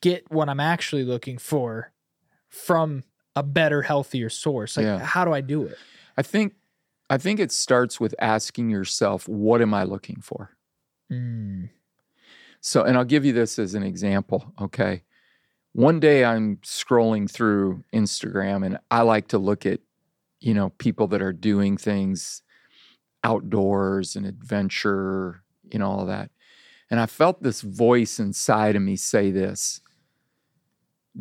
get 0.00 0.30
what 0.30 0.48
I'm 0.48 0.60
actually 0.60 1.04
looking 1.04 1.38
for 1.38 1.92
from 2.48 3.04
a 3.36 3.42
better, 3.42 3.82
healthier 3.82 4.30
source? 4.30 4.76
Like 4.76 4.84
Yeah. 4.84 4.98
how 4.98 5.24
do 5.24 5.32
I 5.32 5.40
do 5.42 5.64
it? 5.64 5.76
I 6.16 6.22
think 6.22 6.54
I 7.14 7.18
think 7.18 7.38
it 7.38 7.52
starts 7.52 8.00
with 8.00 8.12
asking 8.18 8.70
yourself, 8.70 9.28
what 9.28 9.62
am 9.62 9.72
I 9.72 9.84
looking 9.84 10.20
for? 10.20 10.50
Mm, 11.12 11.70
So, 12.60 12.82
and 12.82 12.96
I'll 12.96 13.04
give 13.04 13.24
you 13.24 13.32
this 13.32 13.58
as 13.58 13.74
an 13.74 13.84
example, 13.84 14.52
okay? 14.60 15.04
one 15.74 15.98
day 15.98 16.24
I'm 16.24 16.58
scrolling 16.58 17.28
through 17.28 17.82
Instagram 17.92 18.64
and 18.64 18.78
I 18.90 19.02
like 19.02 19.28
to 19.28 19.38
look 19.38 19.66
at, 19.66 19.80
you 20.40 20.54
know, 20.54 20.70
people 20.78 21.08
that 21.08 21.20
are 21.20 21.32
doing 21.32 21.76
things 21.76 22.42
outdoors 23.24 24.14
and 24.14 24.24
adventure, 24.24 25.42
you 25.72 25.80
know, 25.80 25.90
all 25.90 26.06
that. 26.06 26.30
And 26.90 27.00
I 27.00 27.06
felt 27.06 27.42
this 27.42 27.60
voice 27.60 28.20
inside 28.20 28.76
of 28.76 28.82
me 28.82 28.94
say 28.94 29.32
this 29.32 29.80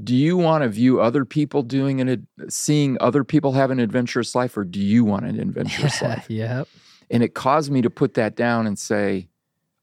Do 0.01 0.15
you 0.15 0.37
want 0.37 0.63
to 0.63 0.69
view 0.69 0.99
other 0.99 1.23
people 1.23 1.61
doing 1.61 2.01
an, 2.01 2.27
seeing 2.49 2.97
other 2.99 3.23
people 3.23 3.51
have 3.53 3.69
an 3.69 3.79
adventurous 3.79 4.33
life, 4.33 4.57
or 4.57 4.63
do 4.63 4.79
you 4.79 5.03
want 5.03 5.25
an 5.25 5.39
adventurous 5.39 6.01
life? 6.01 6.29
yep. 6.29 6.67
And 7.09 7.21
it 7.21 7.35
caused 7.35 7.71
me 7.71 7.81
to 7.81 7.89
put 7.89 8.15
that 8.15 8.35
down 8.35 8.65
and 8.65 8.79
say, 8.79 9.27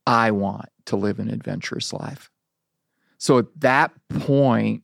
I 0.06 0.32
want 0.32 0.68
to 0.86 0.96
live 0.96 1.20
an 1.20 1.30
adventurous 1.30 1.92
life. 1.92 2.30
So 3.18 3.38
at 3.38 3.46
that 3.60 3.92
point, 4.08 4.82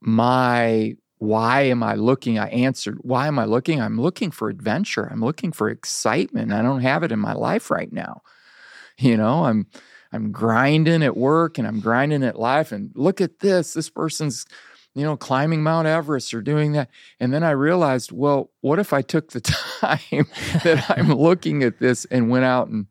my 0.00 0.96
why 1.18 1.62
am 1.62 1.82
I 1.82 1.94
looking? 1.94 2.38
I 2.38 2.48
answered, 2.48 2.98
why 3.02 3.26
am 3.26 3.38
I 3.38 3.44
looking? 3.44 3.80
I'm 3.80 4.00
looking 4.00 4.30
for 4.30 4.48
adventure. 4.48 5.04
I'm 5.10 5.20
looking 5.20 5.50
for 5.50 5.68
excitement. 5.68 6.52
I 6.52 6.62
don't 6.62 6.80
have 6.80 7.02
it 7.02 7.10
in 7.10 7.18
my 7.18 7.32
life 7.32 7.70
right 7.70 7.92
now. 7.92 8.22
You 8.98 9.16
know, 9.16 9.44
I'm 9.44 9.66
I'm 10.12 10.32
grinding 10.32 11.02
at 11.02 11.16
work 11.16 11.58
and 11.58 11.66
I'm 11.66 11.80
grinding 11.80 12.22
at 12.22 12.38
life 12.38 12.72
and 12.72 12.90
look 12.94 13.20
at 13.20 13.40
this. 13.40 13.74
This 13.74 13.90
person's 13.90 14.46
you 14.94 15.04
know, 15.04 15.16
climbing 15.16 15.62
Mount 15.62 15.86
Everest 15.86 16.34
or 16.34 16.42
doing 16.42 16.72
that. 16.72 16.90
And 17.20 17.32
then 17.32 17.44
I 17.44 17.50
realized, 17.50 18.10
well, 18.10 18.50
what 18.62 18.80
if 18.80 18.92
I 18.92 19.00
took 19.00 19.30
the 19.30 19.40
time 19.80 20.26
that 20.64 20.86
I'm 20.90 21.12
looking 21.14 21.62
at 21.62 21.78
this 21.78 22.04
and 22.06 22.30
went 22.30 22.44
out 22.44 22.66
and 22.66 22.86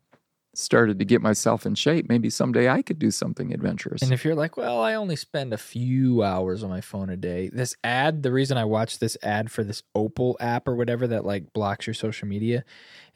started 0.58 0.98
to 0.98 1.06
get 1.06 1.22
myself 1.22 1.68
in 1.68 1.76
shape. 1.76 2.10
Maybe 2.10 2.32
someday 2.32 2.68
I 2.68 2.82
could 2.82 2.98
do 2.98 3.12
something 3.12 3.54
adventurous. 3.54 4.02
And 4.02 4.12
if 4.12 4.26
you're 4.26 4.36
like, 4.36 4.58
well, 4.58 4.82
I 4.82 4.96
only 4.96 5.16
spend 5.16 5.54
a 5.54 5.58
few 5.58 6.24
hours 6.24 6.64
on 6.64 6.70
my 6.70 6.82
phone 6.82 7.12
a 7.12 7.16
day, 7.16 7.50
this 7.50 7.76
ad, 7.84 8.24
the 8.24 8.32
reason 8.32 8.58
I 8.58 8.66
watched 8.66 9.00
this 9.00 9.18
ad 9.22 9.52
for 9.52 9.64
this 9.64 9.84
Opal 9.94 10.36
app 10.40 10.68
or 10.68 10.76
whatever 10.76 11.06
that 11.08 11.26
like 11.26 11.54
blocks 11.54 11.86
your 11.86 11.94
social 11.94 12.28
media 12.28 12.64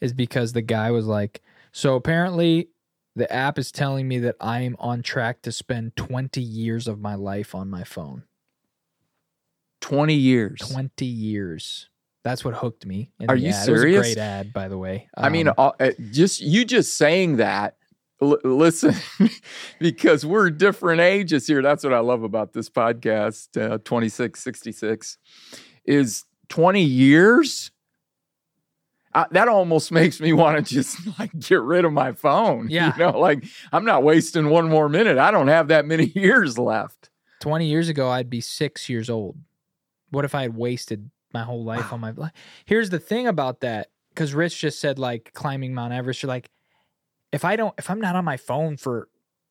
is 0.02 0.14
because 0.14 0.54
the 0.54 0.62
guy 0.62 0.92
was 0.92 1.08
like, 1.08 1.42
so 1.72 1.96
apparently 1.96 2.70
the 3.16 3.32
app 3.32 3.58
is 3.60 3.72
telling 3.72 4.08
me 4.08 4.20
that 4.20 4.36
I 4.40 4.62
am 4.62 4.76
on 4.80 5.02
track 5.02 5.42
to 5.44 5.52
spend 5.52 5.96
20 5.96 6.42
years 6.42 6.88
of 6.88 7.00
my 7.00 7.16
life 7.16 7.54
on 7.54 7.70
my 7.70 7.84
phone. 7.84 8.24
20 9.82 10.14
years. 10.14 10.60
20 10.60 11.06
years. 11.06 11.90
That's 12.24 12.46
what 12.46 12.54
hooked 12.56 12.86
me. 12.86 13.12
Are 13.28 13.36
you 13.36 13.50
ad. 13.50 13.66
serious? 13.66 13.84
It 13.84 13.98
was 13.98 14.08
a 14.12 14.14
great 14.16 14.18
ad, 14.22 14.54
by 14.54 14.68
the 14.68 14.78
way. 14.78 15.10
I 15.18 15.30
mean, 15.30 15.48
Um, 15.48 15.56
uh, 15.58 15.92
just 16.12 16.40
you 16.40 16.66
just 16.66 16.96
saying 16.96 17.38
that. 17.38 17.78
L- 18.22 18.38
listen, 18.44 18.94
because 19.80 20.24
we're 20.24 20.52
different 20.52 21.02
ages 21.02 21.48
here. 21.48 21.64
That's 21.64 21.84
what 21.84 21.94
I 21.94 22.00
love 22.00 22.22
about 22.22 22.54
this 22.54 22.70
podcast. 22.70 23.60
Uh, 23.60 23.80
Twenty 23.84 24.10
six 24.10 24.44
sixty 24.44 24.72
six 24.72 25.18
is 25.84 26.26
twenty 26.48 26.84
years. 26.84 27.72
Uh, 29.14 29.26
that 29.32 29.48
almost 29.48 29.92
makes 29.92 30.20
me 30.20 30.32
want 30.34 30.66
to 30.66 30.74
just 30.74 30.98
like 31.20 31.38
get 31.38 31.62
rid 31.62 31.86
of 31.86 31.92
my 31.92 32.14
phone. 32.14 32.70
Yeah. 32.70 32.94
you 32.94 33.00
know, 33.00 33.20
like 33.20 33.46
I'm 33.72 33.86
not 33.86 34.04
wasting 34.04 34.50
one 34.50 34.70
more 34.70 34.90
minute. 34.90 35.18
I 35.18 35.32
don't 35.32 35.48
have 35.48 35.68
that 35.70 35.86
many 35.86 36.06
years 36.16 36.58
left. 36.58 37.10
20 37.42 37.66
years 37.66 37.90
ago, 37.90 38.10
I'd 38.10 38.30
be 38.30 38.42
six 38.42 38.88
years 38.88 39.10
old. 39.10 39.38
What 40.12 40.26
if 40.26 40.36
I 40.36 40.44
had 40.44 40.56
wasted 40.56 41.10
my 41.34 41.44
whole 41.44 41.64
life 41.64 41.92
on 41.94 42.00
my 42.00 42.12
life? 42.12 42.32
Here's 42.66 42.90
the 42.90 43.00
thing 43.00 43.28
about 43.28 43.62
that, 43.62 43.90
because 44.10 44.34
Rich 44.34 44.60
just 44.60 44.80
said 44.80 45.00
like 45.00 45.32
climbing 45.34 45.74
Mount 45.74 45.94
Everest. 45.94 46.24
You're 46.24 46.28
like, 46.28 46.50
if 47.32 47.44
I 47.46 47.56
don't, 47.56 47.74
if 47.78 47.90
I'm 47.90 48.02
not 48.02 48.16
on 48.16 48.26
my 48.26 48.38
phone 48.38 48.78
for 48.78 49.08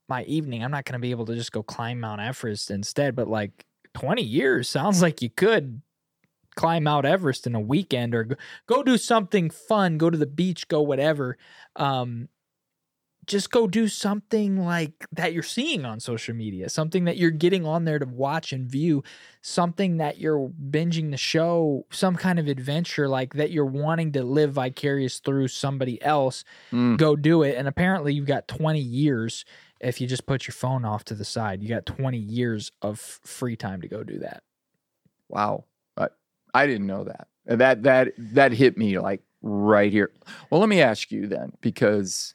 my 0.09 0.25
evening, 0.25 0.63
I'm 0.63 0.71
not 0.71 0.85
going 0.85 0.95
to 0.95 0.99
be 0.99 1.13
able 1.13 1.27
to 1.27 1.35
just 1.35 1.53
go 1.53 1.63
climb 1.63 2.01
Mount 2.01 2.21
Everest 2.21 2.71
instead. 2.71 3.17
But 3.17 3.29
like 3.29 3.65
20 3.95 4.23
years 4.23 4.69
sounds 4.69 5.03
like 5.03 5.23
you 5.23 5.31
could 5.31 5.83
climb 6.57 6.85
Mount 6.85 7.07
Everest 7.07 7.47
in 7.47 7.55
a 7.55 7.61
weekend 7.61 8.15
or 8.15 8.37
go, 8.67 8.83
do 8.83 8.99
something 8.99 9.51
fun, 9.51 9.99
go 9.99 10.11
to 10.11 10.19
the 10.19 10.27
beach, 10.27 10.69
go 10.69 10.83
whatever. 10.83 11.37
Um, 11.77 12.29
just 13.27 13.51
go 13.51 13.69
do 13.69 13.87
something 13.87 14.65
like 14.65 15.07
that 15.13 15.33
you're 15.33 15.43
seeing 15.43 15.85
on 15.85 16.01
social 16.01 16.35
media, 16.35 16.69
something 16.69 17.05
that 17.05 17.17
you're 17.17 17.31
getting 17.31 17.65
on 17.65 17.85
there 17.85 17.99
to 17.99 18.07
watch 18.07 18.53
and 18.53 18.69
view, 18.69 19.05
something 19.43 19.99
that 19.99 20.19
you're 20.19 20.51
binging 20.71 21.13
the 21.13 21.17
show, 21.17 21.87
some 21.91 22.17
kind 22.17 22.41
of 22.41 22.49
adventure 22.49 23.09
like 23.09 23.35
that 23.35 23.51
you're 23.51 23.65
wanting 23.65 24.11
to 24.13 24.25
live 24.25 24.53
vicarious 24.53 25.21
through 25.21 25.47
somebody 25.47 26.03
else. 26.03 26.45
Mm. 26.73 26.97
Go 26.97 27.15
do 27.15 27.43
it. 27.43 27.57
And 27.57 27.69
apparently, 27.69 28.15
you've 28.15 28.27
got 28.27 28.49
20 28.49 28.81
years 28.81 29.45
if 29.81 30.01
you 30.01 30.07
just 30.07 30.27
put 30.27 30.47
your 30.49 30.55
phone 30.55 30.85
off 30.85 31.05
to 31.05 31.15
the 31.15 31.25
side. 31.25 31.63
You 31.63 31.69
got 31.69 31.87
20 31.87 32.19
years 32.19 32.73
of 32.83 32.99
free 32.99 33.57
time 33.57 33.81
to 33.83 33.89
go 33.89 34.03
do 34.03 34.19
that. 34.19 34.43
Wow, 35.29 35.65
I, 36.55 36.67
didn't 36.67 36.87
know 36.87 37.05
that. 37.05 37.29
And 37.47 37.61
That 37.61 37.83
that 37.85 38.13
that 38.19 38.53
hit 38.53 38.77
me 38.77 38.99
like 38.99 39.23
right 39.43 39.91
here. 39.91 40.11
Well, 40.51 40.61
let 40.61 40.69
me 40.69 40.81
ask 40.81 41.11
you 41.11 41.27
then, 41.27 41.53
because 41.61 42.35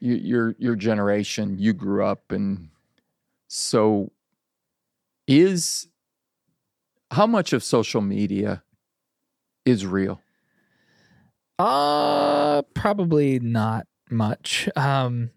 you, 0.00 0.14
your 0.14 0.54
your 0.58 0.76
generation, 0.76 1.58
you 1.58 1.72
grew 1.72 2.04
up, 2.04 2.32
and 2.32 2.68
so 3.48 4.10
is 5.26 5.86
how 7.10 7.26
much 7.26 7.52
of 7.52 7.62
social 7.62 8.00
media 8.00 8.62
is 9.64 9.86
real? 9.86 10.20
Uh, 11.58 12.62
probably 12.74 13.38
not 13.38 13.86
much. 14.10 14.68
Um, 14.76 15.30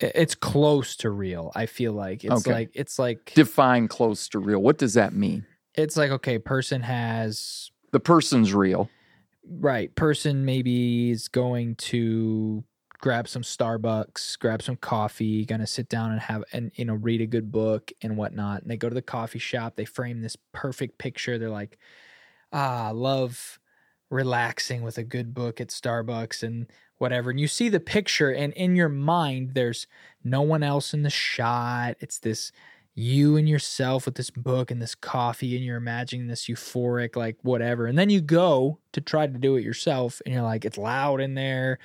it's 0.00 0.34
close 0.34 0.96
to 0.96 1.10
real. 1.10 1.52
I 1.54 1.66
feel 1.66 1.92
like 1.92 2.24
it's 2.24 2.46
Okay. 2.46 2.52
like 2.52 2.70
it's 2.74 2.98
like 2.98 3.32
Define 3.34 3.88
close 3.88 4.28
to 4.30 4.38
real. 4.38 4.60
What 4.60 4.78
does 4.78 4.94
that 4.94 5.14
mean? 5.14 5.46
It's 5.74 5.96
like 5.96 6.10
okay, 6.10 6.38
person 6.38 6.82
has 6.82 7.70
The 7.92 8.00
person's 8.00 8.54
real. 8.54 8.88
right 9.48 9.94
person 9.96 10.44
maybe 10.44 11.10
is 11.10 11.28
going 11.28 11.74
to 11.76 12.62
grab 13.00 13.26
some 13.26 13.42
starbucks 13.42 14.38
grab 14.38 14.62
some 14.62 14.76
coffee 14.76 15.44
gonna 15.44 15.66
sit 15.66 15.88
down 15.88 16.12
and 16.12 16.20
have 16.20 16.44
and 16.52 16.70
you 16.76 16.84
know 16.84 16.94
read 16.94 17.20
a 17.20 17.26
good 17.26 17.50
book 17.50 17.90
and 18.02 18.16
whatnot 18.16 18.62
and 18.62 18.70
they 18.70 18.76
go 18.76 18.88
to 18.88 18.94
the 18.94 19.02
coffee 19.02 19.40
shop 19.40 19.74
they 19.74 19.84
frame 19.84 20.20
this 20.22 20.36
perfect 20.52 20.98
picture 20.98 21.36
they're 21.36 21.50
like 21.50 21.78
ah 22.52 22.92
love 22.94 23.58
relaxing 24.10 24.82
with 24.82 24.98
a 24.98 25.02
good 25.02 25.34
book 25.34 25.60
at 25.60 25.68
starbucks 25.68 26.44
and 26.44 26.66
whatever 26.98 27.30
and 27.30 27.40
you 27.40 27.48
see 27.48 27.68
the 27.68 27.80
picture 27.80 28.30
and 28.30 28.52
in 28.52 28.76
your 28.76 28.88
mind 28.88 29.54
there's 29.54 29.88
no 30.22 30.42
one 30.42 30.62
else 30.62 30.94
in 30.94 31.02
the 31.02 31.10
shot 31.10 31.96
it's 31.98 32.20
this 32.20 32.52
you 32.94 33.36
and 33.38 33.48
yourself 33.48 34.04
with 34.04 34.16
this 34.16 34.28
book 34.30 34.70
and 34.70 34.80
this 34.82 34.94
coffee 34.94 35.56
and 35.56 35.64
you're 35.64 35.78
imagining 35.78 36.26
this 36.26 36.44
euphoric 36.44 37.16
like 37.16 37.38
whatever 37.40 37.86
and 37.86 37.98
then 37.98 38.10
you 38.10 38.20
go 38.20 38.78
to 38.92 39.00
try 39.00 39.26
to 39.26 39.38
do 39.38 39.56
it 39.56 39.64
yourself 39.64 40.20
and 40.26 40.34
you're 40.34 40.42
like 40.42 40.64
it's 40.66 40.76
loud 40.76 41.18
in 41.20 41.34
there. 41.34 41.78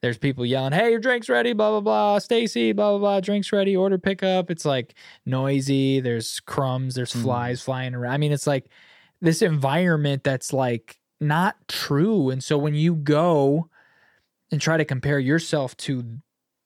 There's 0.00 0.16
people 0.16 0.46
yelling 0.46 0.72
hey 0.72 0.90
your 0.90 1.00
drink's 1.00 1.28
ready 1.28 1.52
blah 1.52 1.70
blah 1.70 1.80
blah. 1.80 2.18
Stacy 2.18 2.72
blah 2.72 2.92
blah 2.92 2.98
blah. 2.98 3.20
Drinks 3.20 3.52
ready. 3.52 3.76
Order 3.76 3.98
pickup 3.98 4.50
it's 4.50 4.64
like 4.64 4.94
noisy. 5.26 6.00
There's 6.00 6.40
crumbs. 6.40 6.94
There's 6.94 7.12
Mhm. 7.12 7.22
flies 7.22 7.60
flying 7.62 7.94
around. 7.94 8.14
I 8.14 8.16
mean 8.18 8.32
it's 8.32 8.46
like 8.46 8.70
this 9.20 9.42
environment 9.42 10.24
that's 10.24 10.52
like 10.52 10.98
not 11.20 11.56
true 11.68 12.30
and 12.30 12.42
so 12.42 12.56
when 12.56 12.74
you 12.74 12.94
go 12.94 13.68
and 14.50 14.60
try 14.60 14.76
to 14.76 14.84
compare 14.84 15.18
yourself 15.18 15.76
to 15.78 16.04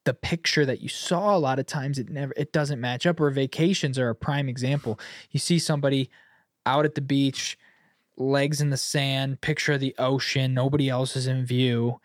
the 0.08 0.14
picture 0.14 0.64
that 0.64 0.80
you 0.80 0.88
saw 0.88 1.36
a 1.36 1.38
lot 1.38 1.58
of 1.58 1.66
times 1.66 1.98
it 1.98 2.08
never 2.08 2.32
it 2.34 2.50
doesn't 2.50 2.80
match 2.80 3.04
up 3.04 3.20
or 3.20 3.28
vacations 3.28 3.98
are 3.98 4.08
a 4.08 4.14
prime 4.14 4.48
example. 4.48 4.98
You 5.32 5.38
see 5.38 5.58
somebody 5.58 6.08
out 6.64 6.86
at 6.86 6.94
the 6.94 7.02
beach 7.02 7.58
legs 8.16 8.62
in 8.62 8.70
the 8.70 8.78
sand 8.78 9.42
picture 9.42 9.74
of 9.74 9.80
the 9.80 9.94
ocean 9.98 10.54
nobody 10.54 10.88
else 10.88 11.14
is 11.14 11.26
in 11.26 11.44
view 11.44 12.00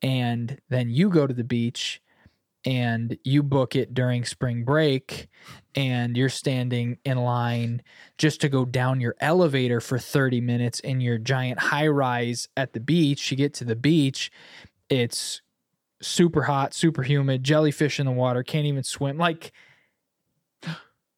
and 0.00 0.58
then 0.70 0.88
you 0.88 1.10
go 1.10 1.26
to 1.26 1.34
the 1.34 1.44
beach 1.44 2.00
and 2.64 3.18
you 3.22 3.42
book 3.42 3.76
it 3.76 3.92
during 3.92 4.24
spring 4.24 4.64
break 4.64 5.28
and 5.74 6.16
you're 6.16 6.30
standing 6.30 6.96
in 7.04 7.18
line 7.18 7.82
just 8.16 8.40
to 8.40 8.48
go 8.48 8.64
down 8.64 8.98
your 8.98 9.14
elevator 9.20 9.78
for 9.78 9.98
30 9.98 10.40
minutes 10.40 10.80
in 10.80 11.02
your 11.02 11.18
giant 11.18 11.58
high 11.58 11.86
rise 11.86 12.48
at 12.56 12.72
the 12.72 12.80
beach. 12.80 13.30
You 13.30 13.36
get 13.36 13.52
to 13.54 13.64
the 13.64 13.76
beach 13.76 14.32
it's 14.92 15.40
super 16.02 16.42
hot, 16.42 16.74
super 16.74 17.02
humid, 17.02 17.42
jellyfish 17.44 17.98
in 18.00 18.06
the 18.06 18.12
water, 18.12 18.42
can't 18.42 18.66
even 18.66 18.82
swim. 18.82 19.16
Like 19.18 19.52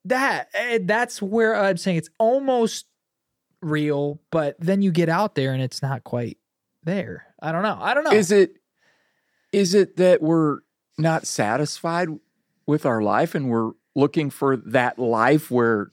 that. 0.05 0.49
eh, 0.55 0.79
That's 0.83 1.21
where 1.23 1.55
I'm 1.57 1.77
saying 1.77 1.97
it's 1.99 2.11
almost 2.19 2.87
real, 3.61 4.21
but 4.31 4.57
then 4.59 4.83
you 4.83 4.91
get 4.93 5.09
out 5.09 5.35
there 5.35 5.53
and 5.53 5.63
it's 5.63 5.83
not 5.83 6.05
quite 6.05 6.39
there. 6.83 7.27
I 7.41 7.53
don't 7.53 7.63
know. 7.63 7.79
I 7.81 7.95
don't 7.95 8.05
know. 8.05 8.13
Is 8.13 8.31
it 8.31 8.57
is 9.53 9.75
it 9.75 9.97
that 9.97 10.21
we're 10.21 10.59
not 10.99 11.27
satisfied 11.27 12.09
with 12.67 12.85
our 12.85 13.01
life 13.03 13.35
and 13.35 13.49
we're 13.49 13.73
looking 13.95 14.29
for 14.31 14.57
that 14.57 14.99
life 14.99 15.51
where 15.51 15.93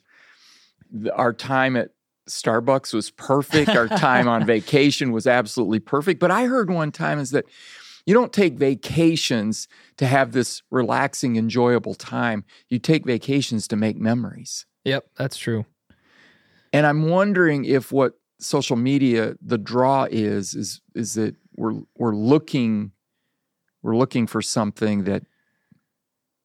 our 1.13 1.31
time 1.31 1.77
at 1.77 1.89
Starbucks 2.27 2.93
was 2.93 3.11
perfect, 3.11 3.69
our 3.69 3.87
time 3.87 4.27
on 4.27 4.45
vacation 4.47 5.11
was 5.11 5.27
absolutely 5.27 5.79
perfect. 5.79 6.19
But 6.19 6.31
I 6.31 6.45
heard 6.45 6.69
one 6.69 6.91
time 6.91 7.19
is 7.19 7.31
that 7.31 7.45
you 8.05 8.13
don't 8.13 8.33
take 8.33 8.55
vacations 8.55 9.67
to 9.97 10.05
have 10.05 10.31
this 10.31 10.61
relaxing, 10.71 11.35
enjoyable 11.35 11.93
time. 11.93 12.43
You 12.69 12.79
take 12.79 13.05
vacations 13.05 13.67
to 13.69 13.75
make 13.75 13.97
memories. 13.97 14.65
Yep, 14.85 15.05
that's 15.17 15.37
true. 15.37 15.65
And 16.73 16.85
I'm 16.85 17.09
wondering 17.09 17.65
if 17.65 17.91
what 17.91 18.13
social 18.39 18.75
media 18.75 19.35
the 19.41 19.57
draw 19.57 20.07
is 20.09 20.55
is 20.55 20.81
is 20.95 21.13
that 21.13 21.35
we're 21.55 21.81
we're 21.95 22.15
looking 22.15 22.91
we're 23.83 23.95
looking 23.95 24.27
for 24.27 24.41
something 24.41 25.03
that 25.03 25.23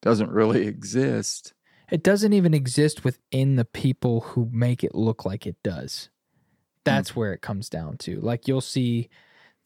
doesn't 0.01 0.31
really 0.31 0.67
exist. 0.67 1.53
It 1.89 2.03
doesn't 2.03 2.33
even 2.33 2.53
exist 2.53 3.03
within 3.03 3.55
the 3.55 3.65
people 3.65 4.21
who 4.21 4.49
make 4.51 4.83
it 4.83 4.93
look 4.93 5.25
like 5.25 5.47
it 5.47 5.55
does. 5.63 6.09
Hmm. 6.85 6.91
That's 6.91 7.15
where 7.15 7.33
it 7.33 7.41
comes 7.41 7.69
down 7.69 7.97
to. 7.99 8.19
Like 8.19 8.47
you'll 8.47 8.61
see 8.61 9.09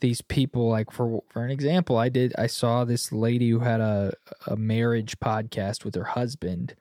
these 0.01 0.21
people 0.21 0.69
like 0.69 0.91
for 0.91 1.23
for 1.29 1.45
an 1.45 1.51
example, 1.51 1.97
I 1.97 2.09
did 2.09 2.33
I 2.37 2.47
saw 2.47 2.83
this 2.83 3.11
lady 3.11 3.49
who 3.49 3.59
had 3.59 3.79
a 3.79 4.13
a 4.47 4.57
marriage 4.57 5.19
podcast 5.19 5.85
with 5.85 5.95
her 5.95 6.03
husband 6.03 6.75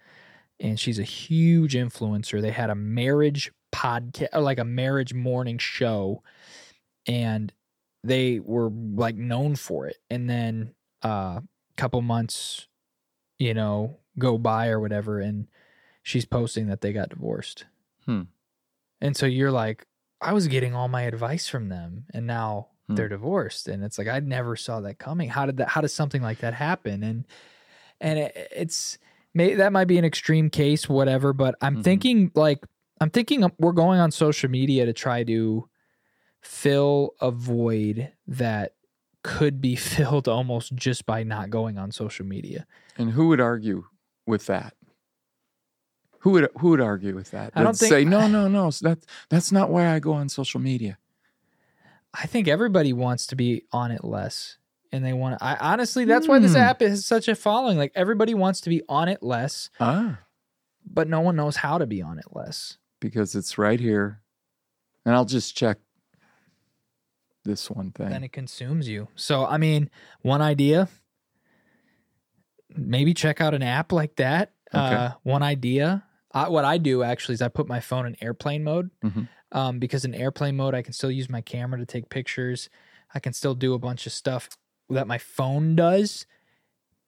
and 0.58 0.80
she's 0.80 0.98
a 0.98 1.04
huge 1.04 1.74
influencer. 1.74 2.42
They 2.42 2.50
had 2.50 2.70
a 2.70 2.74
marriage 2.74 3.52
podcast 3.72 4.40
like 4.42 4.58
a 4.58 4.64
marriage 4.64 5.14
morning 5.14 5.58
show 5.58 6.22
and 7.06 7.52
they 8.02 8.40
were 8.40 8.70
like 8.70 9.16
known 9.16 9.54
for 9.54 9.86
it. 9.86 9.98
And 10.10 10.28
then 10.28 10.74
a 11.02 11.08
uh, 11.08 11.40
couple 11.76 12.02
months 12.02 12.66
you 13.38 13.54
know 13.54 13.96
go 14.18 14.36
by 14.36 14.68
or 14.68 14.80
whatever 14.80 15.18
and 15.18 15.46
she's 16.02 16.26
posting 16.26 16.66
that 16.66 16.80
they 16.80 16.92
got 16.92 17.10
divorced. 17.10 17.66
Hmm. 18.06 18.22
And 19.00 19.16
so 19.16 19.26
you're 19.26 19.52
like 19.52 19.86
I 20.22 20.32
was 20.32 20.48
getting 20.48 20.74
all 20.74 20.88
my 20.88 21.02
advice 21.02 21.48
from 21.48 21.68
them 21.68 22.06
and 22.12 22.26
now 22.26 22.69
They're 22.96 23.08
divorced 23.08 23.68
and 23.68 23.82
it's 23.84 23.98
like 23.98 24.08
I 24.08 24.20
never 24.20 24.56
saw 24.56 24.80
that 24.80 24.98
coming. 24.98 25.28
How 25.28 25.46
did 25.46 25.56
that 25.58 25.68
how 25.68 25.80
does 25.80 25.94
something 25.94 26.22
like 26.22 26.38
that 26.38 26.54
happen? 26.54 27.02
And 27.02 27.26
and 28.00 28.18
it, 28.18 28.48
it's 28.54 28.98
may 29.34 29.54
that 29.54 29.72
might 29.72 29.86
be 29.86 29.98
an 29.98 30.04
extreme 30.04 30.50
case 30.50 30.88
whatever, 30.88 31.32
but 31.32 31.54
I'm 31.60 31.76
Mhm. 31.78 31.84
thinking 31.84 32.30
like 32.34 32.64
I'm 33.00 33.10
thinking 33.10 33.50
we're 33.58 33.72
going 33.72 34.00
on 34.00 34.10
social 34.10 34.50
media 34.50 34.86
to 34.86 34.92
try 34.92 35.24
to 35.24 35.68
fill 36.42 37.14
a 37.20 37.30
void 37.30 38.12
that 38.26 38.74
could 39.22 39.60
be 39.60 39.76
filled 39.76 40.28
almost 40.28 40.74
just 40.74 41.06
by 41.06 41.22
not 41.22 41.50
going 41.50 41.78
on 41.78 41.92
social 41.92 42.24
media. 42.26 42.66
And 42.98 43.10
who 43.12 43.28
would 43.28 43.40
argue 43.40 43.84
with 44.26 44.46
that? 44.46 44.74
Who 46.20 46.30
would 46.30 46.48
who 46.58 46.70
would 46.70 46.80
argue 46.80 47.14
with 47.14 47.30
that? 47.30 47.52
I 47.54 47.62
don't 47.62 47.76
think- 47.76 47.90
say 47.90 48.04
no, 48.16 48.28
no, 48.28 48.48
no. 48.48 48.70
That 48.82 48.98
that's 49.30 49.50
not 49.52 49.70
why 49.70 49.88
I 49.88 49.98
go 50.00 50.12
on 50.12 50.28
social 50.28 50.60
media. 50.60 50.98
I 52.12 52.26
think 52.26 52.48
everybody 52.48 52.92
wants 52.92 53.26
to 53.28 53.36
be 53.36 53.64
on 53.72 53.90
it 53.90 54.02
less. 54.04 54.56
And 54.92 55.04
they 55.04 55.12
want 55.12 55.38
to, 55.38 55.44
I 55.44 55.56
honestly, 55.72 56.04
that's 56.04 56.26
why 56.26 56.40
this 56.40 56.54
Hmm. 56.54 56.58
app 56.60 56.80
has 56.80 57.06
such 57.06 57.28
a 57.28 57.36
following. 57.36 57.78
Like 57.78 57.92
everybody 57.94 58.34
wants 58.34 58.60
to 58.62 58.70
be 58.70 58.82
on 58.88 59.08
it 59.08 59.22
less, 59.22 59.70
Ah, 59.78 60.18
but 60.84 61.06
no 61.06 61.20
one 61.20 61.36
knows 61.36 61.56
how 61.56 61.78
to 61.78 61.86
be 61.86 62.02
on 62.02 62.18
it 62.18 62.24
less. 62.32 62.76
because 62.98 63.34
it's 63.36 63.56
right 63.56 63.78
here, 63.80 64.20
and 65.06 65.14
I'll 65.14 65.24
just 65.24 65.56
check 65.56 65.78
this 67.44 67.70
one 67.70 67.92
thing. 67.92 68.08
Then 68.10 68.24
it 68.24 68.32
consumes 68.32 68.88
you. 68.88 69.06
So, 69.14 69.46
I 69.46 69.56
mean, 69.58 69.88
one 70.22 70.42
idea, 70.42 70.88
maybe 72.76 73.14
check 73.14 73.40
out 73.40 73.54
an 73.54 73.62
app 73.62 73.92
like 73.92 74.16
that. 74.16 74.52
Okay. 74.74 74.94
Uh, 74.94 75.10
one 75.22 75.42
idea. 75.42 76.04
I, 76.32 76.48
what 76.48 76.64
I 76.64 76.78
do 76.78 77.02
actually 77.02 77.34
is 77.34 77.42
I 77.42 77.48
put 77.48 77.66
my 77.66 77.80
phone 77.80 78.06
in 78.06 78.16
airplane 78.22 78.62
mode 78.62 78.90
Mhm. 79.04 79.28
Um, 79.52 79.78
because 79.78 80.04
in 80.04 80.14
airplane 80.14 80.56
mode, 80.56 80.74
I 80.74 80.82
can 80.82 80.92
still 80.92 81.10
use 81.10 81.28
my 81.28 81.40
camera 81.40 81.78
to 81.78 81.86
take 81.86 82.08
pictures. 82.08 82.68
I 83.14 83.20
can 83.20 83.32
still 83.32 83.54
do 83.54 83.74
a 83.74 83.78
bunch 83.78 84.06
of 84.06 84.12
stuff 84.12 84.48
that 84.88 85.06
my 85.06 85.18
phone 85.18 85.74
does, 85.76 86.26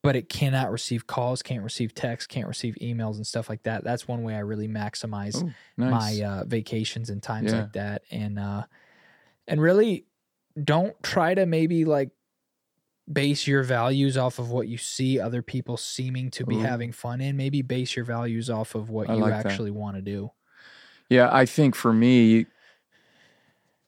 but 0.01 0.15
it 0.15 0.27
cannot 0.29 0.71
receive 0.71 1.07
calls, 1.07 1.41
can't 1.41 1.63
receive 1.63 1.93
texts, 1.93 2.27
can't 2.27 2.47
receive 2.47 2.75
emails 2.81 3.15
and 3.15 3.25
stuff 3.25 3.49
like 3.49 3.63
that. 3.63 3.83
That's 3.83 4.07
one 4.07 4.23
way 4.23 4.35
I 4.35 4.39
really 4.39 4.67
maximize 4.67 5.41
Oh, 5.43 5.53
nice. 5.77 6.19
my 6.19 6.25
uh, 6.25 6.43
vacations 6.45 7.09
and 7.09 7.23
times 7.23 7.51
Yeah. 7.51 7.59
like 7.61 7.73
that 7.73 8.03
and 8.11 8.37
uh 8.39 8.65
and 9.47 9.61
really 9.61 10.05
don't 10.61 11.01
try 11.03 11.33
to 11.33 11.45
maybe 11.45 11.85
like 11.85 12.11
base 13.11 13.47
your 13.47 13.63
values 13.63 14.15
off 14.17 14.39
of 14.39 14.49
what 14.51 14.67
you 14.67 14.77
see 14.77 15.19
other 15.19 15.41
people 15.41 15.75
seeming 15.75 16.31
to 16.31 16.45
be 16.45 16.55
Ooh. 16.55 16.59
having 16.59 16.91
fun 16.93 17.19
in 17.19 17.35
maybe 17.35 17.61
base 17.61 17.95
your 17.97 18.05
values 18.05 18.49
off 18.49 18.75
of 18.75 18.89
what 18.89 19.09
I 19.09 19.15
you 19.15 19.21
like 19.21 19.33
actually 19.33 19.71
want 19.71 19.97
to 19.97 20.01
do 20.01 20.31
Yeah, 21.13 21.29
I 21.31 21.45
think 21.45 21.75
for 21.75 21.93
me, 21.93 22.47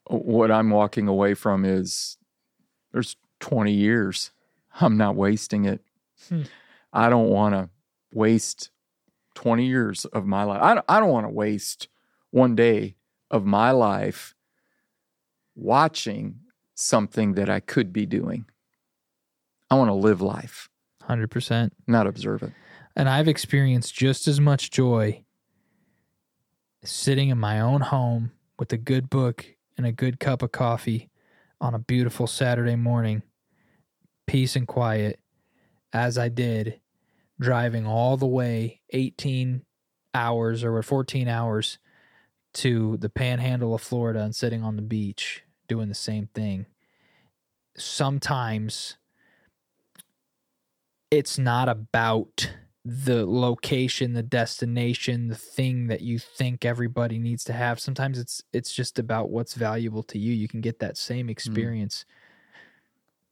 what 0.08 0.52
I'm 0.52 0.70
walking 0.70 1.08
away 1.08 1.34
from 1.34 1.64
is 1.64 2.18
there's 2.92 3.16
20 3.40 3.72
years. 3.72 4.30
I'm 4.80 4.96
not 4.96 5.16
wasting 5.16 5.64
it. 5.64 5.80
Hmm. 6.28 6.42
I 6.92 7.10
don't 7.10 7.28
want 7.28 7.56
to 7.56 7.68
waste 8.14 8.70
20 9.34 9.66
years 9.66 10.04
of 10.04 10.24
my 10.24 10.44
life. 10.44 10.62
I 10.62 10.74
don't, 10.74 10.84
I 10.88 11.00
don't 11.00 11.10
want 11.10 11.26
to 11.26 11.32
waste 11.32 11.88
one 12.30 12.54
day 12.54 12.94
of 13.28 13.44
my 13.44 13.72
life 13.72 14.36
watching 15.56 16.36
something 16.76 17.34
that 17.34 17.50
I 17.50 17.58
could 17.58 17.92
be 17.92 18.06
doing. 18.06 18.44
I 19.68 19.74
want 19.74 19.88
to 19.88 19.94
live 19.94 20.20
life, 20.20 20.68
100% 21.02 21.72
not 21.88 22.06
observe 22.06 22.44
it. 22.44 22.52
and 22.94 23.08
i've 23.08 23.26
experienced 23.26 23.96
just 23.96 24.28
as 24.28 24.38
much 24.38 24.70
joy 24.70 25.24
sitting 26.86 27.28
in 27.28 27.38
my 27.38 27.60
own 27.60 27.80
home 27.80 28.32
with 28.58 28.72
a 28.72 28.78
good 28.78 29.10
book 29.10 29.44
and 29.76 29.86
a 29.86 29.92
good 29.92 30.20
cup 30.20 30.42
of 30.42 30.52
coffee 30.52 31.10
on 31.60 31.74
a 31.74 31.78
beautiful 31.78 32.26
Saturday 32.26 32.76
morning, 32.76 33.22
peace 34.26 34.56
and 34.56 34.66
quiet, 34.66 35.18
as 35.92 36.16
I 36.16 36.28
did 36.28 36.80
driving 37.40 37.86
all 37.86 38.16
the 38.16 38.26
way 38.26 38.80
18 38.90 39.62
hours 40.14 40.64
or 40.64 40.82
14 40.82 41.28
hours 41.28 41.78
to 42.54 42.96
the 42.98 43.10
panhandle 43.10 43.74
of 43.74 43.82
Florida 43.82 44.22
and 44.22 44.34
sitting 44.34 44.62
on 44.62 44.76
the 44.76 44.82
beach 44.82 45.42
doing 45.68 45.88
the 45.88 45.94
same 45.94 46.28
thing. 46.34 46.66
Sometimes 47.76 48.96
it's 51.10 51.36
not 51.36 51.68
about 51.68 52.50
the 52.88 53.26
location, 53.26 54.12
the 54.12 54.22
destination, 54.22 55.26
the 55.26 55.34
thing 55.34 55.88
that 55.88 56.02
you 56.02 56.20
think 56.20 56.64
everybody 56.64 57.18
needs 57.18 57.42
to 57.44 57.52
have. 57.52 57.80
Sometimes 57.80 58.16
it's 58.16 58.44
it's 58.52 58.72
just 58.72 58.98
about 59.00 59.28
what's 59.30 59.54
valuable 59.54 60.04
to 60.04 60.18
you. 60.18 60.32
You 60.32 60.46
can 60.46 60.60
get 60.60 60.78
that 60.78 60.96
same 60.96 61.28
experience 61.28 62.04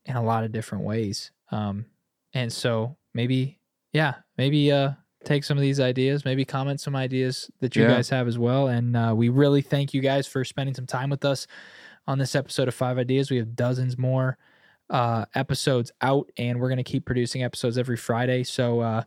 in 0.04 0.16
a 0.16 0.22
lot 0.22 0.42
of 0.42 0.50
different 0.50 0.84
ways. 0.84 1.30
Um, 1.52 1.86
and 2.32 2.52
so 2.52 2.96
maybe, 3.14 3.60
yeah, 3.92 4.14
maybe 4.36 4.72
uh, 4.72 4.90
take 5.24 5.44
some 5.44 5.56
of 5.56 5.62
these 5.62 5.78
ideas, 5.78 6.24
maybe 6.24 6.44
comment 6.44 6.80
some 6.80 6.96
ideas 6.96 7.48
that 7.60 7.76
you 7.76 7.82
Yeah. 7.82 7.90
guys 7.90 8.08
have 8.08 8.26
as 8.26 8.38
well. 8.38 8.66
And 8.68 8.96
uh, 8.96 9.14
we 9.16 9.28
really 9.28 9.62
thank 9.62 9.94
you 9.94 10.00
guys 10.00 10.26
for 10.26 10.44
spending 10.44 10.74
some 10.74 10.86
time 10.86 11.10
with 11.10 11.24
us 11.24 11.46
on 12.06 12.18
this 12.18 12.34
episode 12.34 12.66
of 12.66 12.74
Five 12.74 12.98
Ideas. 12.98 13.30
We 13.30 13.36
have 13.38 13.54
dozens 13.54 13.96
more 13.96 14.36
uh, 14.90 15.24
episodes 15.34 15.92
out, 16.02 16.30
and 16.36 16.60
we're 16.60 16.68
going 16.68 16.76
to 16.76 16.82
keep 16.82 17.06
producing 17.06 17.42
episodes 17.42 17.78
every 17.78 17.96
Friday. 17.96 18.42
So 18.42 18.80
uh, 18.80 19.04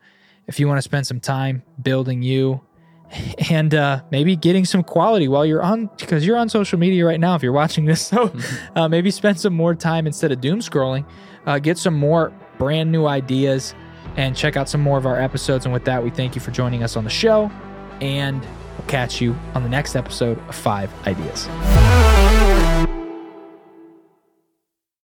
if 0.47 0.59
you 0.59 0.67
want 0.67 0.77
to 0.77 0.81
spend 0.81 1.05
some 1.05 1.19
time 1.19 1.63
building 1.81 2.21
you 2.21 2.61
and 3.49 3.73
uh, 3.73 4.01
maybe 4.11 4.35
getting 4.35 4.65
some 4.65 4.83
quality 4.83 5.27
while 5.27 5.45
you're 5.45 5.61
on, 5.61 5.89
because 5.97 6.25
you're 6.25 6.37
on 6.37 6.49
social 6.49 6.79
media 6.79 7.05
right 7.05 7.19
now 7.19 7.35
if 7.35 7.43
you're 7.43 7.51
watching 7.53 7.85
this. 7.85 8.11
So 8.17 8.33
uh, 8.75 8.87
maybe 8.87 9.11
spend 9.11 9.39
some 9.39 9.53
more 9.53 9.75
time 9.75 10.07
instead 10.07 10.31
of 10.31 10.41
doom 10.41 10.59
scrolling, 10.59 11.05
uh, 11.45 11.59
get 11.59 11.77
some 11.77 11.93
more 11.93 12.31
brand 12.57 12.91
new 12.91 13.05
ideas, 13.05 13.75
and 14.15 14.35
check 14.35 14.57
out 14.57 14.69
some 14.69 14.81
more 14.81 14.97
of 14.97 15.05
our 15.05 15.19
episodes. 15.19 15.65
And 15.65 15.73
with 15.73 15.85
that, 15.85 16.03
we 16.03 16.09
thank 16.09 16.35
you 16.35 16.41
for 16.41 16.51
joining 16.51 16.83
us 16.83 16.95
on 16.95 17.03
the 17.03 17.09
show, 17.09 17.51
and 18.01 18.41
we'll 18.41 18.87
catch 18.87 19.21
you 19.21 19.35
on 19.53 19.63
the 19.63 19.69
next 19.69 19.95
episode 19.95 20.39
of 20.47 20.55
Five 20.55 20.91
Ideas. 21.05 21.47